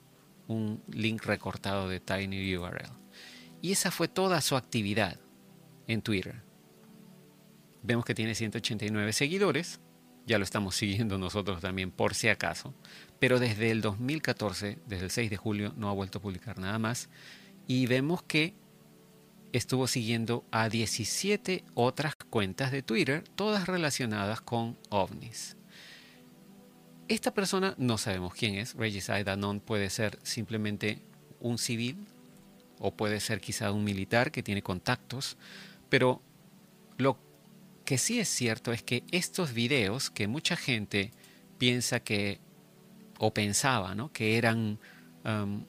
un 0.47 0.81
link 0.87 1.23
recortado 1.25 1.87
de 1.87 1.99
TinyURL. 1.99 2.89
Y 3.61 3.71
esa 3.71 3.91
fue 3.91 4.07
toda 4.07 4.41
su 4.41 4.55
actividad 4.55 5.19
en 5.85 6.01
Twitter. 6.01 6.41
Vemos 7.83 8.03
que 8.03 8.15
tiene 8.15 8.33
189 8.33 9.13
seguidores, 9.13 9.79
ya 10.25 10.39
lo 10.39 10.43
estamos 10.43 10.73
siguiendo 10.81 11.19
nosotros 11.19 11.61
también 11.61 11.91
por 11.91 12.15
si 12.15 12.29
acaso, 12.29 12.73
pero 13.19 13.37
desde 13.37 13.69
el 13.69 13.81
2014, 13.81 14.79
desde 14.87 15.05
el 15.05 15.11
6 15.11 15.29
de 15.29 15.37
julio, 15.37 15.73
no 15.77 15.87
ha 15.87 15.93
vuelto 15.93 16.17
a 16.17 16.21
publicar 16.23 16.57
nada 16.57 16.79
más. 16.79 17.09
Y 17.67 17.85
vemos 17.85 18.23
que 18.23 18.55
estuvo 19.53 19.85
siguiendo 19.85 20.43
a 20.49 20.67
17 20.67 21.63
otras 21.75 22.15
cuentas 22.15 22.71
de 22.71 22.81
Twitter, 22.81 23.23
todas 23.35 23.67
relacionadas 23.67 24.41
con 24.41 24.75
ovnis. 24.89 25.58
Esta 27.09 27.33
persona 27.33 27.73
no 27.77 27.97
sabemos 27.97 28.33
quién 28.33 28.55
es. 28.55 28.75
Regicide 28.75 29.31
Anon 29.31 29.59
puede 29.59 29.89
ser 29.89 30.19
simplemente 30.23 31.01
un 31.39 31.57
civil 31.57 32.05
o 32.79 32.91
puede 32.91 33.19
ser 33.19 33.41
quizá 33.41 33.71
un 33.71 33.83
militar 33.83 34.31
que 34.31 34.43
tiene 34.43 34.61
contactos, 34.61 35.35
pero 35.89 36.21
lo 36.97 37.17
que 37.83 37.97
sí 37.97 38.19
es 38.19 38.29
cierto 38.29 38.71
es 38.71 38.83
que 38.83 39.03
estos 39.11 39.53
videos 39.53 40.09
que 40.09 40.27
mucha 40.27 40.55
gente 40.55 41.11
piensa 41.57 41.99
que 41.99 42.39
o 43.17 43.33
pensaba, 43.33 43.95
¿no? 43.95 44.13
que 44.13 44.37
eran 44.37 44.79
um, 45.25 45.65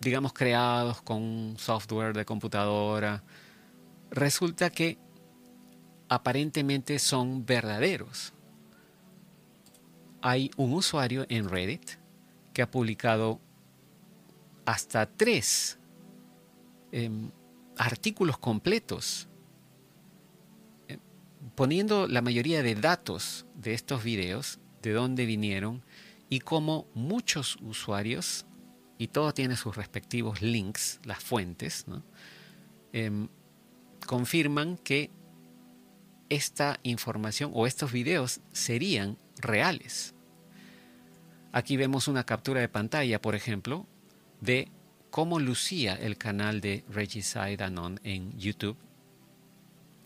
digamos, 0.00 0.32
creados 0.32 1.02
con 1.02 1.56
software 1.58 2.14
de 2.14 2.24
computadora, 2.24 3.22
resulta 4.10 4.70
que 4.70 4.98
aparentemente 6.08 6.98
son 6.98 7.44
verdaderos. 7.44 8.32
Hay 10.20 10.50
un 10.56 10.72
usuario 10.72 11.26
en 11.28 11.48
Reddit 11.48 11.92
que 12.52 12.62
ha 12.62 12.70
publicado 12.70 13.40
hasta 14.66 15.06
tres 15.06 15.78
em, 16.92 17.30
artículos 17.76 18.36
completos 18.38 19.28
eh, 20.88 20.98
poniendo 21.54 22.06
la 22.08 22.20
mayoría 22.20 22.62
de 22.62 22.74
datos 22.74 23.46
de 23.54 23.74
estos 23.74 24.02
videos, 24.02 24.58
de 24.82 24.92
dónde 24.92 25.24
vinieron 25.24 25.82
y 26.28 26.40
cómo 26.40 26.86
muchos 26.94 27.56
usuarios 27.62 28.44
y 28.98 29.08
todo 29.08 29.32
tiene 29.32 29.56
sus 29.56 29.76
respectivos 29.76 30.42
links, 30.42 31.00
las 31.04 31.22
fuentes, 31.22 31.86
em, 32.92 33.28
confirman 34.06 34.76
que 34.76 35.10
esta 36.28 36.80
información 36.82 37.50
o 37.54 37.66
estos 37.66 37.92
videos 37.92 38.40
serían 38.52 39.18
reales. 39.36 40.14
Aquí 41.52 41.76
vemos 41.76 42.08
una 42.08 42.24
captura 42.24 42.60
de 42.60 42.68
pantalla, 42.68 43.20
por 43.20 43.34
ejemplo, 43.34 43.86
de 44.40 44.70
cómo 45.10 45.40
lucía 45.40 45.94
el 45.94 46.18
canal 46.18 46.60
de 46.60 46.84
Regicide 46.90 47.62
Anon 47.64 48.00
en 48.04 48.38
YouTube 48.38 48.76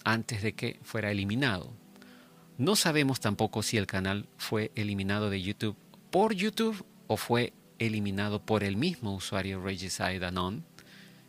antes 0.04 0.42
de 0.42 0.54
que 0.54 0.78
fuera 0.82 1.10
eliminado. 1.10 1.72
No 2.58 2.76
sabemos 2.76 3.20
tampoco 3.20 3.62
si 3.62 3.76
el 3.76 3.86
canal 3.86 4.28
fue 4.36 4.70
eliminado 4.74 5.30
de 5.30 5.42
YouTube 5.42 5.76
por 6.10 6.34
YouTube 6.34 6.84
o 7.06 7.16
fue 7.16 7.52
eliminado 7.78 8.44
por 8.44 8.62
el 8.62 8.76
mismo 8.76 9.14
usuario 9.14 9.62
Regicide 9.62 10.24
Anon. 10.24 10.64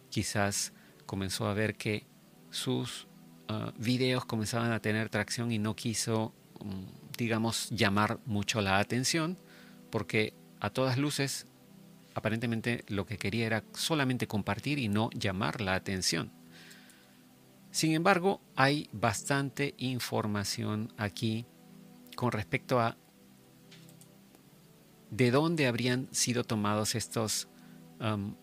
Quizás 0.10 0.74
comenzó 1.06 1.48
a 1.48 1.54
ver 1.54 1.76
que 1.76 2.06
sus 2.52 3.08
uh, 3.50 3.72
videos 3.78 4.26
comenzaban 4.26 4.72
a 4.72 4.80
tener 4.80 5.10
tracción 5.10 5.52
y 5.52 5.60
no 5.60 5.76
quiso, 5.76 6.34
mm, 6.64 7.18
digamos, 7.18 7.70
llamar 7.70 8.20
mucho 8.26 8.62
la 8.62 8.80
atención, 8.80 9.38
porque 9.90 10.34
a 10.60 10.70
todas 10.70 10.98
luces, 10.98 11.48
aparentemente 12.16 12.84
lo 12.88 13.06
que 13.06 13.18
quería 13.18 13.46
era 13.46 13.64
solamente 13.74 14.28
compartir 14.28 14.80
y 14.80 14.88
no 14.88 15.10
llamar 15.12 15.62
la 15.62 15.76
atención. 15.76 16.32
Sin 17.72 17.94
embargo, 17.94 18.40
hay 18.56 18.88
bastante 18.92 19.74
información 19.78 20.94
aquí 20.98 21.46
con 22.16 22.32
respecto 22.32 22.80
a 22.80 22.98
de 25.10 25.32
dónde 25.32 25.68
habrían 25.68 26.08
sido 26.12 26.44
tomados 26.44 26.96
estos 26.96 27.48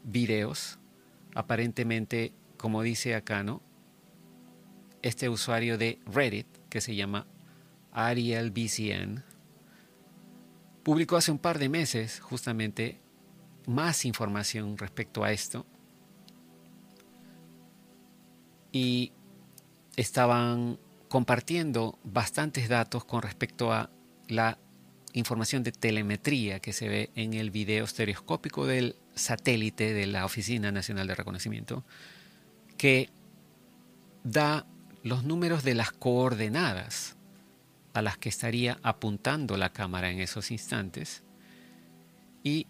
videos. 0.05 0.79
Aparentemente, 1.35 2.33
como 2.57 2.83
dice 2.83 3.15
acá, 3.15 3.43
¿no? 3.43 3.63
Este 5.03 5.29
usuario 5.29 5.79
de 5.79 5.99
Reddit, 6.07 6.47
que 6.69 6.81
se 6.81 6.95
llama 6.95 7.27
Ariel 7.93 8.51
BCN, 8.51 9.25
publicó 10.83 11.17
hace 11.17 11.31
un 11.31 11.39
par 11.39 11.59
de 11.59 11.69
meses 11.69 12.21
justamente 12.21 13.01
más 13.67 14.05
información 14.05 14.77
respecto 14.77 15.25
a 15.25 15.33
esto. 15.33 15.67
Y 18.73 19.13
estaban 19.97 20.79
compartiendo 21.09 21.99
bastantes 22.05 22.69
datos 22.69 23.05
con 23.05 23.23
respecto 23.23 23.73
a 23.73 23.91
la 24.29 24.59
información 25.13 25.63
de 25.63 25.73
telemetría 25.73 26.61
que 26.61 26.73
se 26.73 26.89
ve 26.89 27.11
en 27.17 27.35
el 27.35 27.51
video 27.51 27.85
estereoscópico 27.85 28.67
del 28.67 28.97
satélite 29.15 29.93
de 29.93 30.07
la 30.07 30.25
Oficina 30.25 30.71
Nacional 30.71 31.09
de 31.09 31.17
Reconocimiento, 31.17 31.85
que 32.77 33.11
da 34.23 34.67
los 35.03 35.25
números 35.25 35.65
de 35.65 35.75
las 35.75 35.93
coordenadas 35.93 37.17
a 37.93 38.03
las 38.03 38.19
que 38.19 38.29
estaría 38.29 38.79
apuntando 38.83 39.57
la 39.57 39.73
cámara 39.73 40.11
en 40.11 40.21
esos 40.21 40.51
instantes. 40.51 41.23
Y 42.43 42.67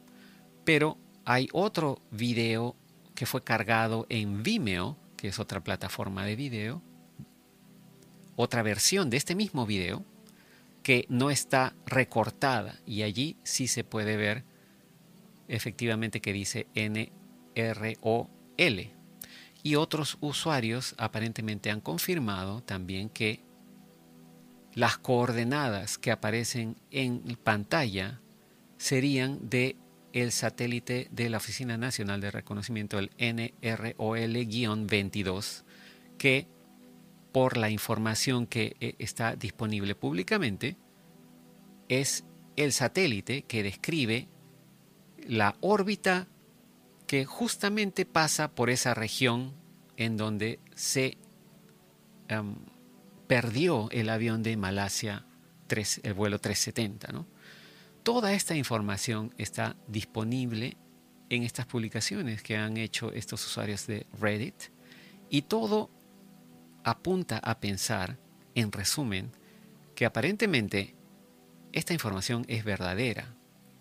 pero 0.65 0.97
hay 1.25 1.49
otro 1.53 2.01
video 2.11 2.77
que 3.15 3.27
fue 3.27 3.43
cargado 3.43 4.07
en 4.09 4.43
Vimeo, 4.43 4.97
que 5.17 5.29
es 5.29 5.39
otra 5.39 5.63
plataforma 5.65 6.25
de 6.25 6.37
video, 6.37 6.83
otra 8.40 8.62
versión 8.62 9.11
de 9.11 9.16
este 9.16 9.35
mismo 9.35 9.66
video, 9.66 10.05
que 10.85 11.07
no 11.09 11.29
está 11.29 11.74
recortada 11.87 12.79
y 12.87 13.03
allí 13.03 13.37
sí 13.42 13.66
se 13.66 13.83
puede 13.83 14.16
ver 14.16 14.44
efectivamente 15.48 16.20
que 16.20 16.33
dice 16.33 16.68
NROL. 17.57 18.29
Y 19.64 19.74
otros 19.74 20.18
usuarios 20.20 20.94
aparentemente 20.98 21.72
han 21.72 21.81
confirmado 21.81 22.62
también 22.62 23.09
que 23.09 23.42
las 24.72 24.98
coordenadas 24.98 25.98
que 25.98 26.12
aparecen 26.12 26.77
en 26.92 27.22
pantalla 27.42 28.20
serían 28.77 29.51
de 29.51 29.74
el 30.12 30.31
satélite 30.31 31.09
de 31.11 31.29
la 31.29 31.38
Oficina 31.38 31.77
Nacional 31.77 32.20
de 32.20 32.31
Reconocimiento, 32.31 33.01
el 33.01 33.11
NROL-22, 33.18 35.64
que 36.18 36.46
por 37.33 37.57
la 37.57 37.71
información 37.71 38.47
que 38.47 38.77
eh, 38.81 38.95
está 38.99 39.37
disponible 39.37 39.95
públicamente, 39.95 40.77
es 41.88 42.25
el 42.57 42.73
satélite 42.73 43.43
que 43.43 43.62
describe 43.62 44.29
la 45.27 45.57
órbita 45.61 46.27
que 47.07 47.25
justamente 47.25 48.05
pasa 48.05 48.49
por 48.49 48.71
esa 48.71 48.95
región 48.95 49.55
en 49.97 50.17
donde 50.17 50.61
se 50.75 51.17
em, 52.29 52.57
perdió 53.27 53.88
el 53.91 54.11
avión 54.11 54.43
de 54.43 54.57
Malasia, 54.57 55.25
el 56.03 56.14
vuelo 56.14 56.38
370. 56.38 57.12
¿no? 57.12 57.27
Toda 58.03 58.33
esta 58.33 58.57
información 58.57 59.35
está 59.38 59.77
disponible 59.87 60.77
en 61.31 61.43
estas 61.43 61.67
publicaciones 61.67 62.43
que 62.43 62.57
han 62.57 62.77
hecho 62.77 63.12
estos 63.12 63.45
usuarios 63.47 63.87
de 63.87 64.07
Reddit 64.19 64.55
y 65.31 65.43
todo 65.43 65.91
apunta 66.90 67.38
a 67.38 67.61
pensar, 67.61 68.18
en 68.55 68.72
resumen, 68.72 69.31
que 69.94 70.05
aparentemente 70.07 70.94
esta 71.72 71.92
información 71.92 72.44
es 72.48 72.64
verdadera. 72.64 73.35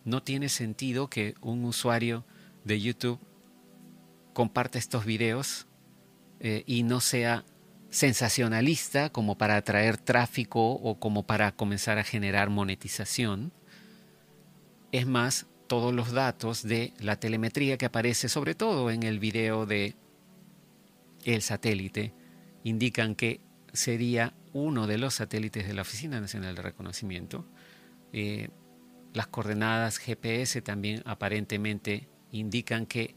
No 0.04 0.24
tiene 0.24 0.50
sentido 0.50 1.10
que 1.10 1.36
un 1.42 1.66
usuario 1.66 2.26
de 2.64 2.80
YouTube 2.82 3.20
comparte 4.34 4.78
estos 4.78 5.06
videos 5.06 5.68
eh, 6.40 6.64
y 6.66 6.84
no 6.84 7.02
sea 7.02 7.44
sensacionalista 7.90 9.10
como 9.10 9.38
para 9.38 9.56
atraer 9.56 9.98
tráfico 9.98 10.74
o 10.74 11.00
como 11.00 11.26
para 11.26 11.52
comenzar 11.54 11.98
a 11.98 12.04
generar 12.04 12.50
monetización. 12.50 13.52
Es 14.92 15.08
más, 15.08 15.48
todos 15.68 15.94
los 15.94 16.12
datos 16.12 16.64
de 16.64 16.94
la 17.00 17.20
telemetría 17.20 17.78
que 17.78 17.86
aparece 17.86 18.30
sobre 18.30 18.56
todo 18.56 18.90
en 18.90 19.04
el 19.04 19.20
video 19.20 19.66
de 19.66 19.96
el 21.26 21.42
satélite 21.42 22.14
indican 22.68 23.16
que 23.16 23.40
sería 23.72 24.34
uno 24.52 24.88
de 24.88 24.98
los 24.98 25.16
satélites 25.16 25.66
de 25.68 25.74
la 25.74 25.84
Oficina 25.84 26.20
Nacional 26.20 26.56
de 26.56 26.62
Reconocimiento. 26.62 27.46
Eh, 28.12 28.50
las 29.14 29.28
coordenadas 29.28 30.00
GPS 30.00 30.62
también 30.62 31.02
aparentemente 31.06 32.10
indican 32.32 32.86
que 32.86 33.16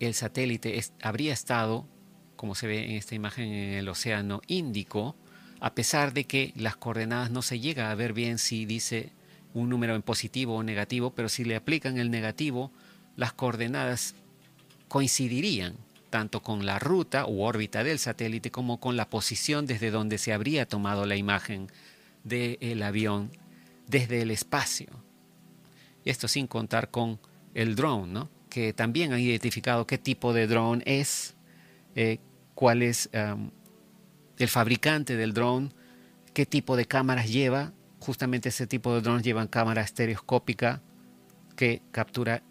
el 0.00 0.14
satélite 0.14 0.82
habría 1.00 1.32
estado 1.32 1.86
como 2.34 2.56
se 2.56 2.66
ve 2.66 2.84
en 2.84 2.96
esta 2.96 3.14
imagen 3.14 3.52
en 3.52 3.74
el 3.74 3.88
Océano 3.88 4.40
Índico, 4.48 5.16
a 5.60 5.74
pesar 5.74 6.12
de 6.12 6.24
que 6.24 6.52
las 6.56 6.76
coordenadas 6.76 7.30
no 7.30 7.40
se 7.40 7.60
llega 7.60 7.90
a 7.90 7.94
ver 7.94 8.12
bien 8.12 8.38
si 8.38 8.66
dice 8.66 9.12
un 9.54 9.68
número 9.68 9.94
en 9.94 10.02
positivo 10.02 10.56
o 10.56 10.62
negativo, 10.64 11.14
pero 11.14 11.28
si 11.28 11.44
le 11.44 11.54
aplican 11.54 11.98
el 11.98 12.10
negativo, 12.10 12.72
las 13.16 13.32
coordenadas 13.32 14.16
coincidirían 14.88 15.76
tanto 16.14 16.44
con 16.44 16.64
la 16.64 16.78
ruta 16.78 17.26
u 17.26 17.42
órbita 17.42 17.82
del 17.82 17.98
satélite 17.98 18.52
como 18.52 18.78
con 18.78 18.96
la 18.96 19.10
posición 19.10 19.66
desde 19.66 19.90
donde 19.90 20.16
se 20.18 20.32
habría 20.32 20.64
tomado 20.64 21.06
la 21.06 21.16
imagen 21.16 21.72
del 22.22 22.84
avión 22.84 23.32
desde 23.88 24.22
el 24.22 24.30
espacio. 24.30 24.86
Esto 26.04 26.28
sin 26.28 26.46
contar 26.46 26.92
con 26.92 27.18
el 27.52 27.74
drone, 27.74 28.12
¿no? 28.12 28.28
que 28.48 28.72
también 28.72 29.12
han 29.12 29.18
identificado 29.18 29.88
qué 29.88 29.98
tipo 29.98 30.32
de 30.32 30.46
drone 30.46 30.84
es, 30.86 31.34
eh, 31.96 32.18
cuál 32.54 32.82
es 32.82 33.10
el 33.12 34.48
fabricante 34.48 35.16
del 35.16 35.34
drone, 35.34 35.70
qué 36.32 36.46
tipo 36.46 36.76
de 36.76 36.86
cámaras 36.86 37.28
lleva. 37.28 37.72
Justamente 37.98 38.50
ese 38.50 38.68
tipo 38.68 38.94
de 38.94 39.00
drones 39.00 39.24
llevan 39.24 39.48
cámara 39.48 39.82
estereoscópica 39.82 40.80
que 41.56 41.82
captura, 41.90 42.44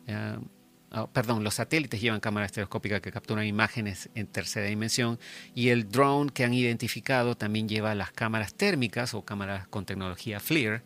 ah, 0.94 1.08
perdón, 1.12 1.44
los 1.44 1.56
satélites 1.56 2.00
llevan 2.00 2.20
cámara 2.20 2.46
estereoscópica 2.46 3.02
que 3.02 3.12
capturan 3.12 3.46
imágenes 3.46 4.10
en 4.16 4.28
tercera 4.28 4.68
dimensión 4.68 5.20
y 5.54 5.70
el 5.70 5.90
drone 5.90 6.32
que 6.32 6.46
han 6.46 6.54
identificado 6.54 7.36
también 7.36 7.68
lleva 7.68 7.96
las 7.96 8.12
cámaras 8.12 8.54
térmicas 8.54 9.14
o 9.14 9.26
cámaras 9.26 9.68
con 9.68 9.86
tecnología 9.86 10.40
FLIR, 10.40 10.84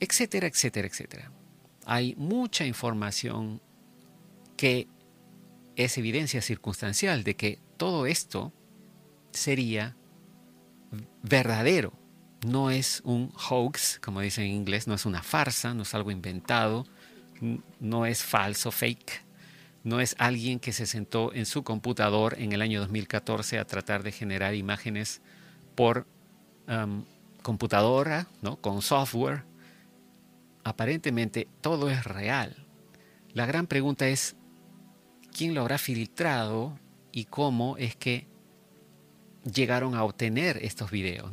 etcétera, 0.00 0.46
etcétera, 0.46 0.88
etcétera. 0.88 1.32
Hay 1.84 2.14
mucha 2.16 2.64
información 2.64 3.60
que 4.56 4.88
es 5.76 5.96
evidencia 5.96 6.42
circunstancial 6.42 7.22
de 7.24 7.36
que 7.36 7.60
todo 7.76 8.06
esto 8.06 8.52
sería 9.30 9.96
verdadero. 11.22 11.92
No 12.46 12.70
es 12.70 13.00
un 13.04 13.32
hoax, 13.32 13.98
como 14.00 14.20
dicen 14.20 14.44
en 14.44 14.52
inglés, 14.52 14.86
no 14.86 14.94
es 14.94 15.06
una 15.06 15.22
farsa, 15.22 15.74
no 15.74 15.82
es 15.82 15.94
algo 15.94 16.10
inventado, 16.10 16.86
no 17.80 18.06
es 18.06 18.22
falso, 18.22 18.70
fake. 18.70 19.24
No 19.84 20.00
es 20.00 20.16
alguien 20.18 20.60
que 20.60 20.72
se 20.72 20.86
sentó 20.86 21.32
en 21.32 21.46
su 21.46 21.62
computador 21.62 22.36
en 22.38 22.52
el 22.52 22.62
año 22.62 22.80
2014 22.80 23.58
a 23.58 23.64
tratar 23.64 24.02
de 24.02 24.12
generar 24.12 24.54
imágenes 24.54 25.22
por 25.74 26.06
um, 26.68 27.04
computadora, 27.42 28.26
¿no? 28.42 28.56
con 28.56 28.82
software. 28.82 29.44
Aparentemente 30.64 31.48
todo 31.60 31.88
es 31.90 32.04
real. 32.04 32.56
La 33.32 33.46
gran 33.46 33.66
pregunta 33.66 34.08
es, 34.08 34.36
quién 35.36 35.54
lo 35.54 35.60
habrá 35.60 35.78
filtrado 35.78 36.78
y 37.12 37.26
cómo 37.26 37.76
es 37.76 37.94
que 37.96 38.26
llegaron 39.44 39.94
a 39.94 40.04
obtener 40.04 40.58
estos 40.64 40.90
videos. 40.90 41.30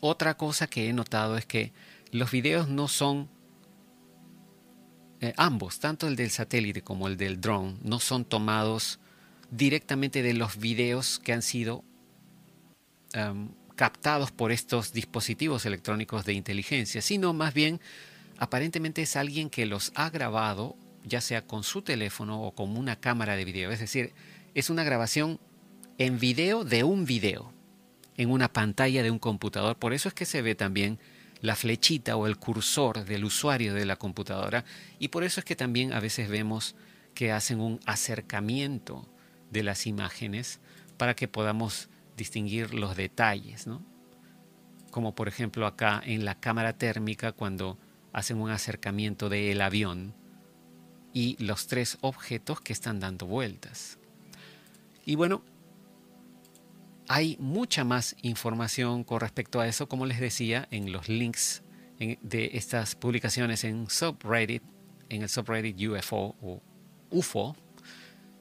Otra 0.00 0.36
cosa 0.36 0.66
que 0.66 0.88
he 0.88 0.92
notado 0.92 1.36
es 1.36 1.44
que 1.44 1.72
los 2.10 2.30
videos 2.30 2.68
no 2.68 2.88
son, 2.88 3.28
eh, 5.20 5.34
ambos, 5.36 5.80
tanto 5.80 6.06
el 6.06 6.16
del 6.16 6.30
satélite 6.30 6.82
como 6.82 7.08
el 7.08 7.16
del 7.16 7.40
drone, 7.40 7.76
no 7.82 7.98
son 8.00 8.24
tomados 8.24 9.00
directamente 9.50 10.22
de 10.22 10.34
los 10.34 10.58
videos 10.58 11.18
que 11.18 11.32
han 11.32 11.42
sido 11.42 11.84
em, 13.12 13.48
captados 13.74 14.30
por 14.30 14.52
estos 14.52 14.92
dispositivos 14.92 15.64
electrónicos 15.66 16.24
de 16.24 16.34
inteligencia, 16.34 17.02
sino 17.02 17.32
más 17.32 17.54
bien 17.54 17.80
aparentemente 18.38 19.02
es 19.02 19.16
alguien 19.16 19.50
que 19.50 19.66
los 19.66 19.92
ha 19.94 20.10
grabado 20.10 20.76
ya 21.04 21.20
sea 21.20 21.46
con 21.46 21.64
su 21.64 21.82
teléfono 21.82 22.42
o 22.42 22.52
con 22.52 22.76
una 22.76 22.96
cámara 22.96 23.36
de 23.36 23.44
video. 23.44 23.70
Es 23.70 23.80
decir, 23.80 24.12
es 24.54 24.70
una 24.70 24.84
grabación 24.84 25.40
en 25.96 26.18
video 26.18 26.64
de 26.64 26.84
un 26.84 27.04
video, 27.04 27.52
en 28.16 28.30
una 28.30 28.52
pantalla 28.52 29.02
de 29.02 29.10
un 29.10 29.18
computador. 29.18 29.76
Por 29.76 29.92
eso 29.92 30.08
es 30.08 30.14
que 30.14 30.26
se 30.26 30.42
ve 30.42 30.54
también 30.54 30.98
la 31.40 31.56
flechita 31.56 32.16
o 32.16 32.26
el 32.26 32.36
cursor 32.36 33.04
del 33.04 33.24
usuario 33.24 33.74
de 33.74 33.86
la 33.86 33.96
computadora 33.96 34.64
y 34.98 35.08
por 35.08 35.24
eso 35.24 35.40
es 35.40 35.44
que 35.44 35.56
también 35.56 35.92
a 35.92 36.00
veces 36.00 36.28
vemos 36.28 36.74
que 37.14 37.32
hacen 37.32 37.60
un 37.60 37.80
acercamiento 37.86 39.08
de 39.50 39.62
las 39.62 39.86
imágenes 39.86 40.60
para 40.96 41.14
que 41.14 41.28
podamos 41.28 41.88
distinguir 42.16 42.74
los 42.74 42.96
detalles, 42.96 43.66
¿no? 43.66 43.82
Como 44.90 45.14
por 45.14 45.28
ejemplo 45.28 45.66
acá 45.66 46.02
en 46.04 46.24
la 46.24 46.38
cámara 46.40 46.72
térmica 46.72 47.32
cuando 47.32 47.78
hacen 48.12 48.40
un 48.40 48.50
acercamiento 48.50 49.28
del 49.28 49.60
avión 49.60 50.14
y 51.12 51.36
los 51.42 51.66
tres 51.66 51.98
objetos 52.00 52.60
que 52.60 52.72
están 52.72 53.00
dando 53.00 53.26
vueltas. 53.26 53.98
Y 55.04 55.14
bueno, 55.14 55.42
hay 57.08 57.36
mucha 57.40 57.84
más 57.84 58.14
información 58.22 59.02
con 59.02 59.20
respecto 59.20 59.60
a 59.60 59.66
eso, 59.66 59.88
como 59.88 60.06
les 60.06 60.20
decía, 60.20 60.68
en 60.70 60.92
los 60.92 61.08
links 61.08 61.62
de 61.98 62.50
estas 62.52 62.94
publicaciones 62.94 63.64
en 63.64 63.88
subreddit, 63.88 64.62
en 65.08 65.22
el 65.22 65.28
subreddit 65.28 65.80
UFO 65.88 66.36
o 66.40 66.62
UFO. 67.10 67.56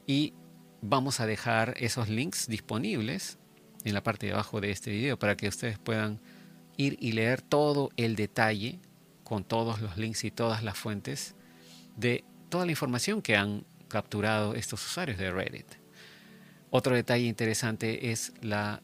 Y 0.05 0.34
vamos 0.82 1.20
a 1.22 1.26
dejar 1.26 1.76
esos 1.80 2.09
links 2.09 2.47
disponibles 2.47 3.39
en 3.86 3.93
la 3.93 4.03
parte 4.03 4.28
de 4.28 4.34
abajo 4.34 4.59
de 4.59 4.72
este 4.72 4.91
video 4.91 5.18
para 5.18 5.38
que 5.38 5.47
ustedes 5.47 5.80
puedan 5.80 6.20
ir 6.76 6.97
y 6.99 7.13
leer 7.13 7.41
todo 7.41 7.89
el 7.95 8.15
detalle 8.15 8.80
con 9.24 9.43
todos 9.43 9.82
los 9.82 9.97
links 9.97 10.24
y 10.26 10.32
todas 10.32 10.63
las 10.63 10.78
fuentes 10.78 11.36
de 11.95 12.24
toda 12.49 12.65
la 12.65 12.72
información 12.72 13.22
que 13.22 13.36
han 13.36 13.65
capturado 13.88 14.55
estos 14.55 14.86
usuarios 14.86 15.18
de 15.18 15.32
Reddit. 15.32 15.87
Otro 16.70 16.95
detalle 16.95 17.26
interesante 17.26 18.11
es 18.11 18.34
la 18.41 18.82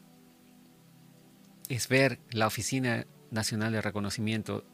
es 1.69 1.87
ver 1.87 2.19
la 2.31 2.47
Oficina 2.47 3.05
Nacional 3.31 3.71
de 3.71 3.81
Reconocimiento 3.81 4.65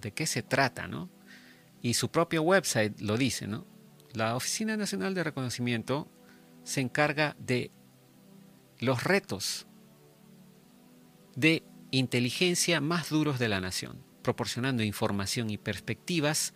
de 0.00 0.12
qué 0.12 0.26
se 0.26 0.42
trata, 0.42 0.86
¿no? 0.86 1.10
Y 1.82 1.94
su 1.94 2.10
propio 2.10 2.42
website 2.42 3.00
lo 3.00 3.16
dice, 3.16 3.46
¿no? 3.46 3.66
La 4.12 4.36
Oficina 4.36 4.76
Nacional 4.76 5.14
de 5.14 5.24
Reconocimiento 5.24 6.08
se 6.62 6.80
encarga 6.80 7.36
de 7.38 7.70
los 8.78 9.04
retos 9.04 9.66
de 11.34 11.64
inteligencia 11.90 12.80
más 12.80 13.08
duros 13.08 13.38
de 13.38 13.48
la 13.48 13.60
nación, 13.60 14.02
proporcionando 14.22 14.82
información 14.82 15.50
y 15.50 15.58
perspectivas 15.58 16.54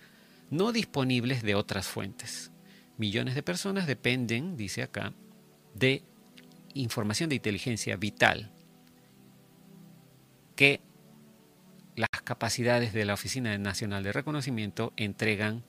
no 0.50 0.72
disponibles 0.72 1.42
de 1.42 1.54
otras 1.54 1.86
fuentes. 1.86 2.52
Millones 2.96 3.34
de 3.34 3.42
personas 3.42 3.86
dependen, 3.86 4.56
dice 4.56 4.82
acá, 4.82 5.14
de 5.78 6.02
información 6.74 7.28
de 7.28 7.36
inteligencia 7.36 7.96
vital 7.96 8.50
que 10.56 10.80
las 11.96 12.22
capacidades 12.22 12.92
de 12.92 13.04
la 13.04 13.14
Oficina 13.14 13.56
Nacional 13.58 14.02
de 14.02 14.12
Reconocimiento 14.12 14.92
entregan 14.96 15.64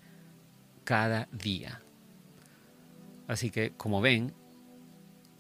cada 0.84 1.28
día. 1.32 1.82
Así 3.28 3.52
que, 3.52 3.72
como 3.72 4.02
ven, 4.02 4.34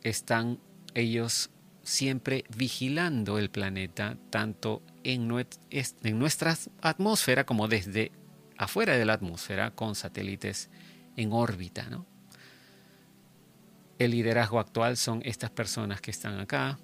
están 0.03 0.59
ellos 0.93 1.49
siempre 1.83 2.43
vigilando 2.55 3.37
el 3.37 3.49
planeta, 3.49 4.17
tanto 4.29 4.83
en, 5.03 5.27
nuestra 5.27 6.55
atmósfera 6.81 7.45
como 7.45 7.67
desde 7.67 8.11
afuera 8.57 8.95
de 8.97 9.05
la 9.05 9.13
atmósfera, 9.13 9.71
con 9.71 9.95
satélites 9.95 10.69
en 11.15 11.33
órbita. 11.33 11.89
El 13.99 14.11
liderazgo 14.11 14.59
actual 14.59 14.95
son 14.95 15.21
estas 15.25 15.51
personas 15.51 15.99
que 15.99 16.09
están 16.09 16.39
acá. 16.39 16.79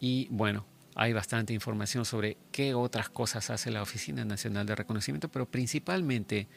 Y 0.00 0.26
bueno, 0.30 0.66
hay 0.96 1.12
bastante 1.12 1.54
información 1.54 2.04
sobre 2.04 2.36
qué 2.50 2.74
otras 2.74 3.08
cosas 3.08 3.50
hace 3.50 3.70
la 3.70 3.80
Oficina 3.80 4.24
Nacional 4.24 4.66
de 4.66 4.74
Reconocimiento, 4.74 5.28
pero 5.28 5.48
principalmente 5.48 6.48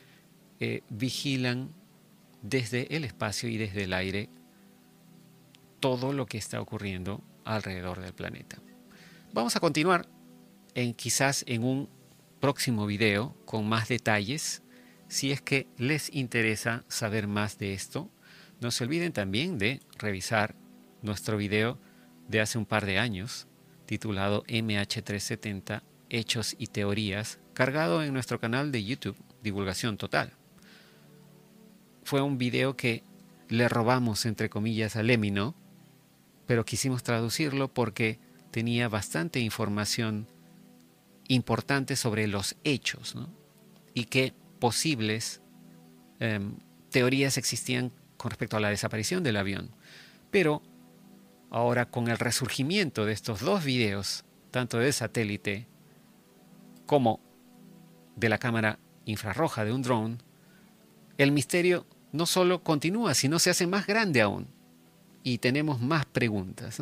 eh, 0.59 0.81
vigilan 0.89 1.69
desde 2.41 2.95
el 2.95 3.03
espacio 3.03 3.47
y 3.49 3.57
desde 3.57 3.83
el 3.83 3.93
aire 3.93 4.29
todo 5.79 6.11
lo 6.11 6.25
que 6.25 6.39
está 6.39 6.59
ocurriendo 6.59 7.23
alrededor 7.45 8.01
del 8.01 8.13
planeta. 8.13 8.57
Vamos 9.31 9.55
a 9.55 9.59
continuar 9.59 10.07
en 10.73 10.95
quizás 10.95 11.43
en 11.47 11.63
un 11.63 11.89
próximo 12.39 12.87
video 12.87 13.35
con 13.45 13.69
más 13.69 13.87
detalles. 13.87 14.63
Si 15.07 15.31
es 15.31 15.41
que 15.41 15.67
les 15.77 16.13
interesa 16.13 16.83
saber 16.87 17.27
más 17.27 17.59
de 17.59 17.73
esto, 17.73 18.09
no 18.59 18.71
se 18.71 18.83
olviden 18.83 19.13
también 19.13 19.57
de 19.57 19.81
revisar 19.97 20.55
nuestro 21.01 21.37
video 21.37 21.77
de 22.27 22.41
hace 22.41 22.57
un 22.57 22.65
par 22.65 22.85
de 22.85 22.99
años 22.99 23.47
titulado 23.85 24.43
MH370 24.43 25.81
Hechos 26.09 26.55
y 26.57 26.67
Teorías, 26.67 27.39
cargado 27.53 28.03
en 28.03 28.13
nuestro 28.13 28.39
canal 28.39 28.71
de 28.71 28.83
YouTube 28.83 29.17
Divulgación 29.43 29.97
Total. 29.97 30.33
Fue 32.03 32.21
un 32.21 32.37
video 32.37 32.75
que 32.75 33.03
le 33.49 33.67
robamos, 33.69 34.25
entre 34.25 34.49
comillas, 34.49 34.95
a 34.95 35.03
Lemino, 35.03 35.55
pero 36.45 36.65
quisimos 36.65 37.03
traducirlo 37.03 37.73
porque 37.73 38.19
tenía 38.51 38.89
bastante 38.89 39.39
información 39.39 40.27
importante 41.27 41.95
sobre 41.95 42.27
los 42.27 42.55
hechos 42.63 43.15
y 43.93 44.05
qué 44.05 44.33
posibles 44.59 45.41
em, 46.19 46.55
teorías 46.89 47.37
existían 47.37 47.91
con 48.17 48.31
respecto 48.31 48.57
a 48.57 48.59
la 48.59 48.69
desaparición 48.69 49.23
del 49.23 49.37
avión. 49.37 49.69
Pero 50.31 50.61
ahora 51.49 51.89
con 51.89 52.07
el 52.07 52.17
resurgimiento 52.17 53.05
de 53.05 53.13
estos 53.13 53.41
dos 53.41 53.63
videos, 53.63 54.25
tanto 54.51 54.79
de 54.79 54.91
satélite 54.91 55.67
como 56.85 57.21
de 58.15 58.29
la 58.29 58.37
cámara 58.37 58.79
infrarroja 59.05 59.63
de 59.63 59.71
un 59.71 59.81
dron, 59.81 60.23
el 61.17 61.31
misterio 61.31 61.85
no 62.11 62.25
solo 62.25 62.63
continúa, 62.63 63.13
sino 63.13 63.39
se 63.39 63.49
hace 63.49 63.67
más 63.67 63.87
grande 63.87 64.21
aún. 64.21 64.47
Y 65.23 65.39
tenemos 65.39 65.81
más 65.81 66.05
preguntas. 66.05 66.81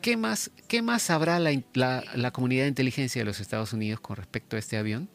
¿Qué, 0.00 0.16
más, 0.16 0.50
¿Qué 0.68 0.82
más 0.82 1.02
sabrá 1.02 1.38
la, 1.38 2.30
comunidad 2.32 2.64
de 2.64 2.68
inteligencia 2.68 3.20
de 3.20 3.26
los 3.26 3.40
Estados 3.40 3.72
Unidos 3.72 4.00
con 4.00 4.16
respecto 4.16 4.56
a 4.56 4.58
este 4.58 4.76
avión? 4.76 5.08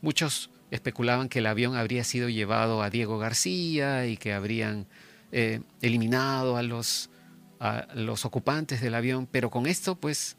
Muchos 0.00 0.50
especulaban 0.70 1.28
que 1.28 1.40
el 1.40 1.46
avión 1.46 1.76
habría 1.76 2.04
sido 2.04 2.28
llevado 2.28 2.82
a 2.82 2.90
Diego 2.90 3.18
García 3.18 4.06
y 4.06 4.16
que 4.16 4.32
habrían 4.32 4.86
eh, 5.32 5.60
eliminado 5.80 6.56
a 6.56 6.62
los, 6.62 7.10
a 7.58 7.86
los 7.94 8.24
ocupantes 8.24 8.80
del 8.80 8.94
avión, 8.94 9.26
pero 9.30 9.50
con 9.50 9.66
esto, 9.66 9.96
pues, 9.96 10.36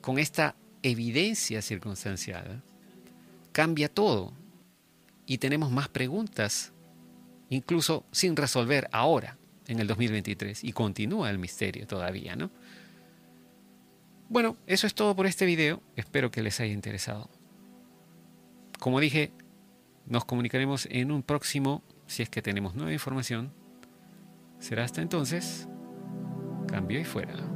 con 0.00 0.18
esta 0.18 0.56
evidencia 0.82 1.62
circunstancial, 1.62 2.62
cambia 3.52 3.88
todo 3.88 4.32
y 5.26 5.38
tenemos 5.38 5.70
más 5.70 5.88
preguntas 5.88 6.72
incluso 7.48 8.04
sin 8.10 8.36
resolver 8.36 8.88
ahora, 8.92 9.36
en 9.66 9.78
el 9.80 9.86
2023, 9.86 10.64
y 10.64 10.72
continúa 10.72 11.30
el 11.30 11.38
misterio 11.38 11.86
todavía, 11.86 12.36
¿no? 12.36 12.50
Bueno, 14.28 14.56
eso 14.66 14.86
es 14.86 14.94
todo 14.94 15.14
por 15.14 15.26
este 15.26 15.46
video, 15.46 15.82
espero 15.96 16.30
que 16.30 16.42
les 16.42 16.60
haya 16.60 16.72
interesado. 16.72 17.30
Como 18.78 19.00
dije, 19.00 19.32
nos 20.06 20.24
comunicaremos 20.24 20.86
en 20.90 21.10
un 21.10 21.22
próximo, 21.22 21.82
si 22.06 22.22
es 22.22 22.30
que 22.30 22.42
tenemos 22.42 22.74
nueva 22.74 22.92
información. 22.92 23.52
Será 24.58 24.84
hasta 24.84 25.02
entonces, 25.02 25.68
cambio 26.68 27.00
y 27.00 27.04
fuera. 27.04 27.53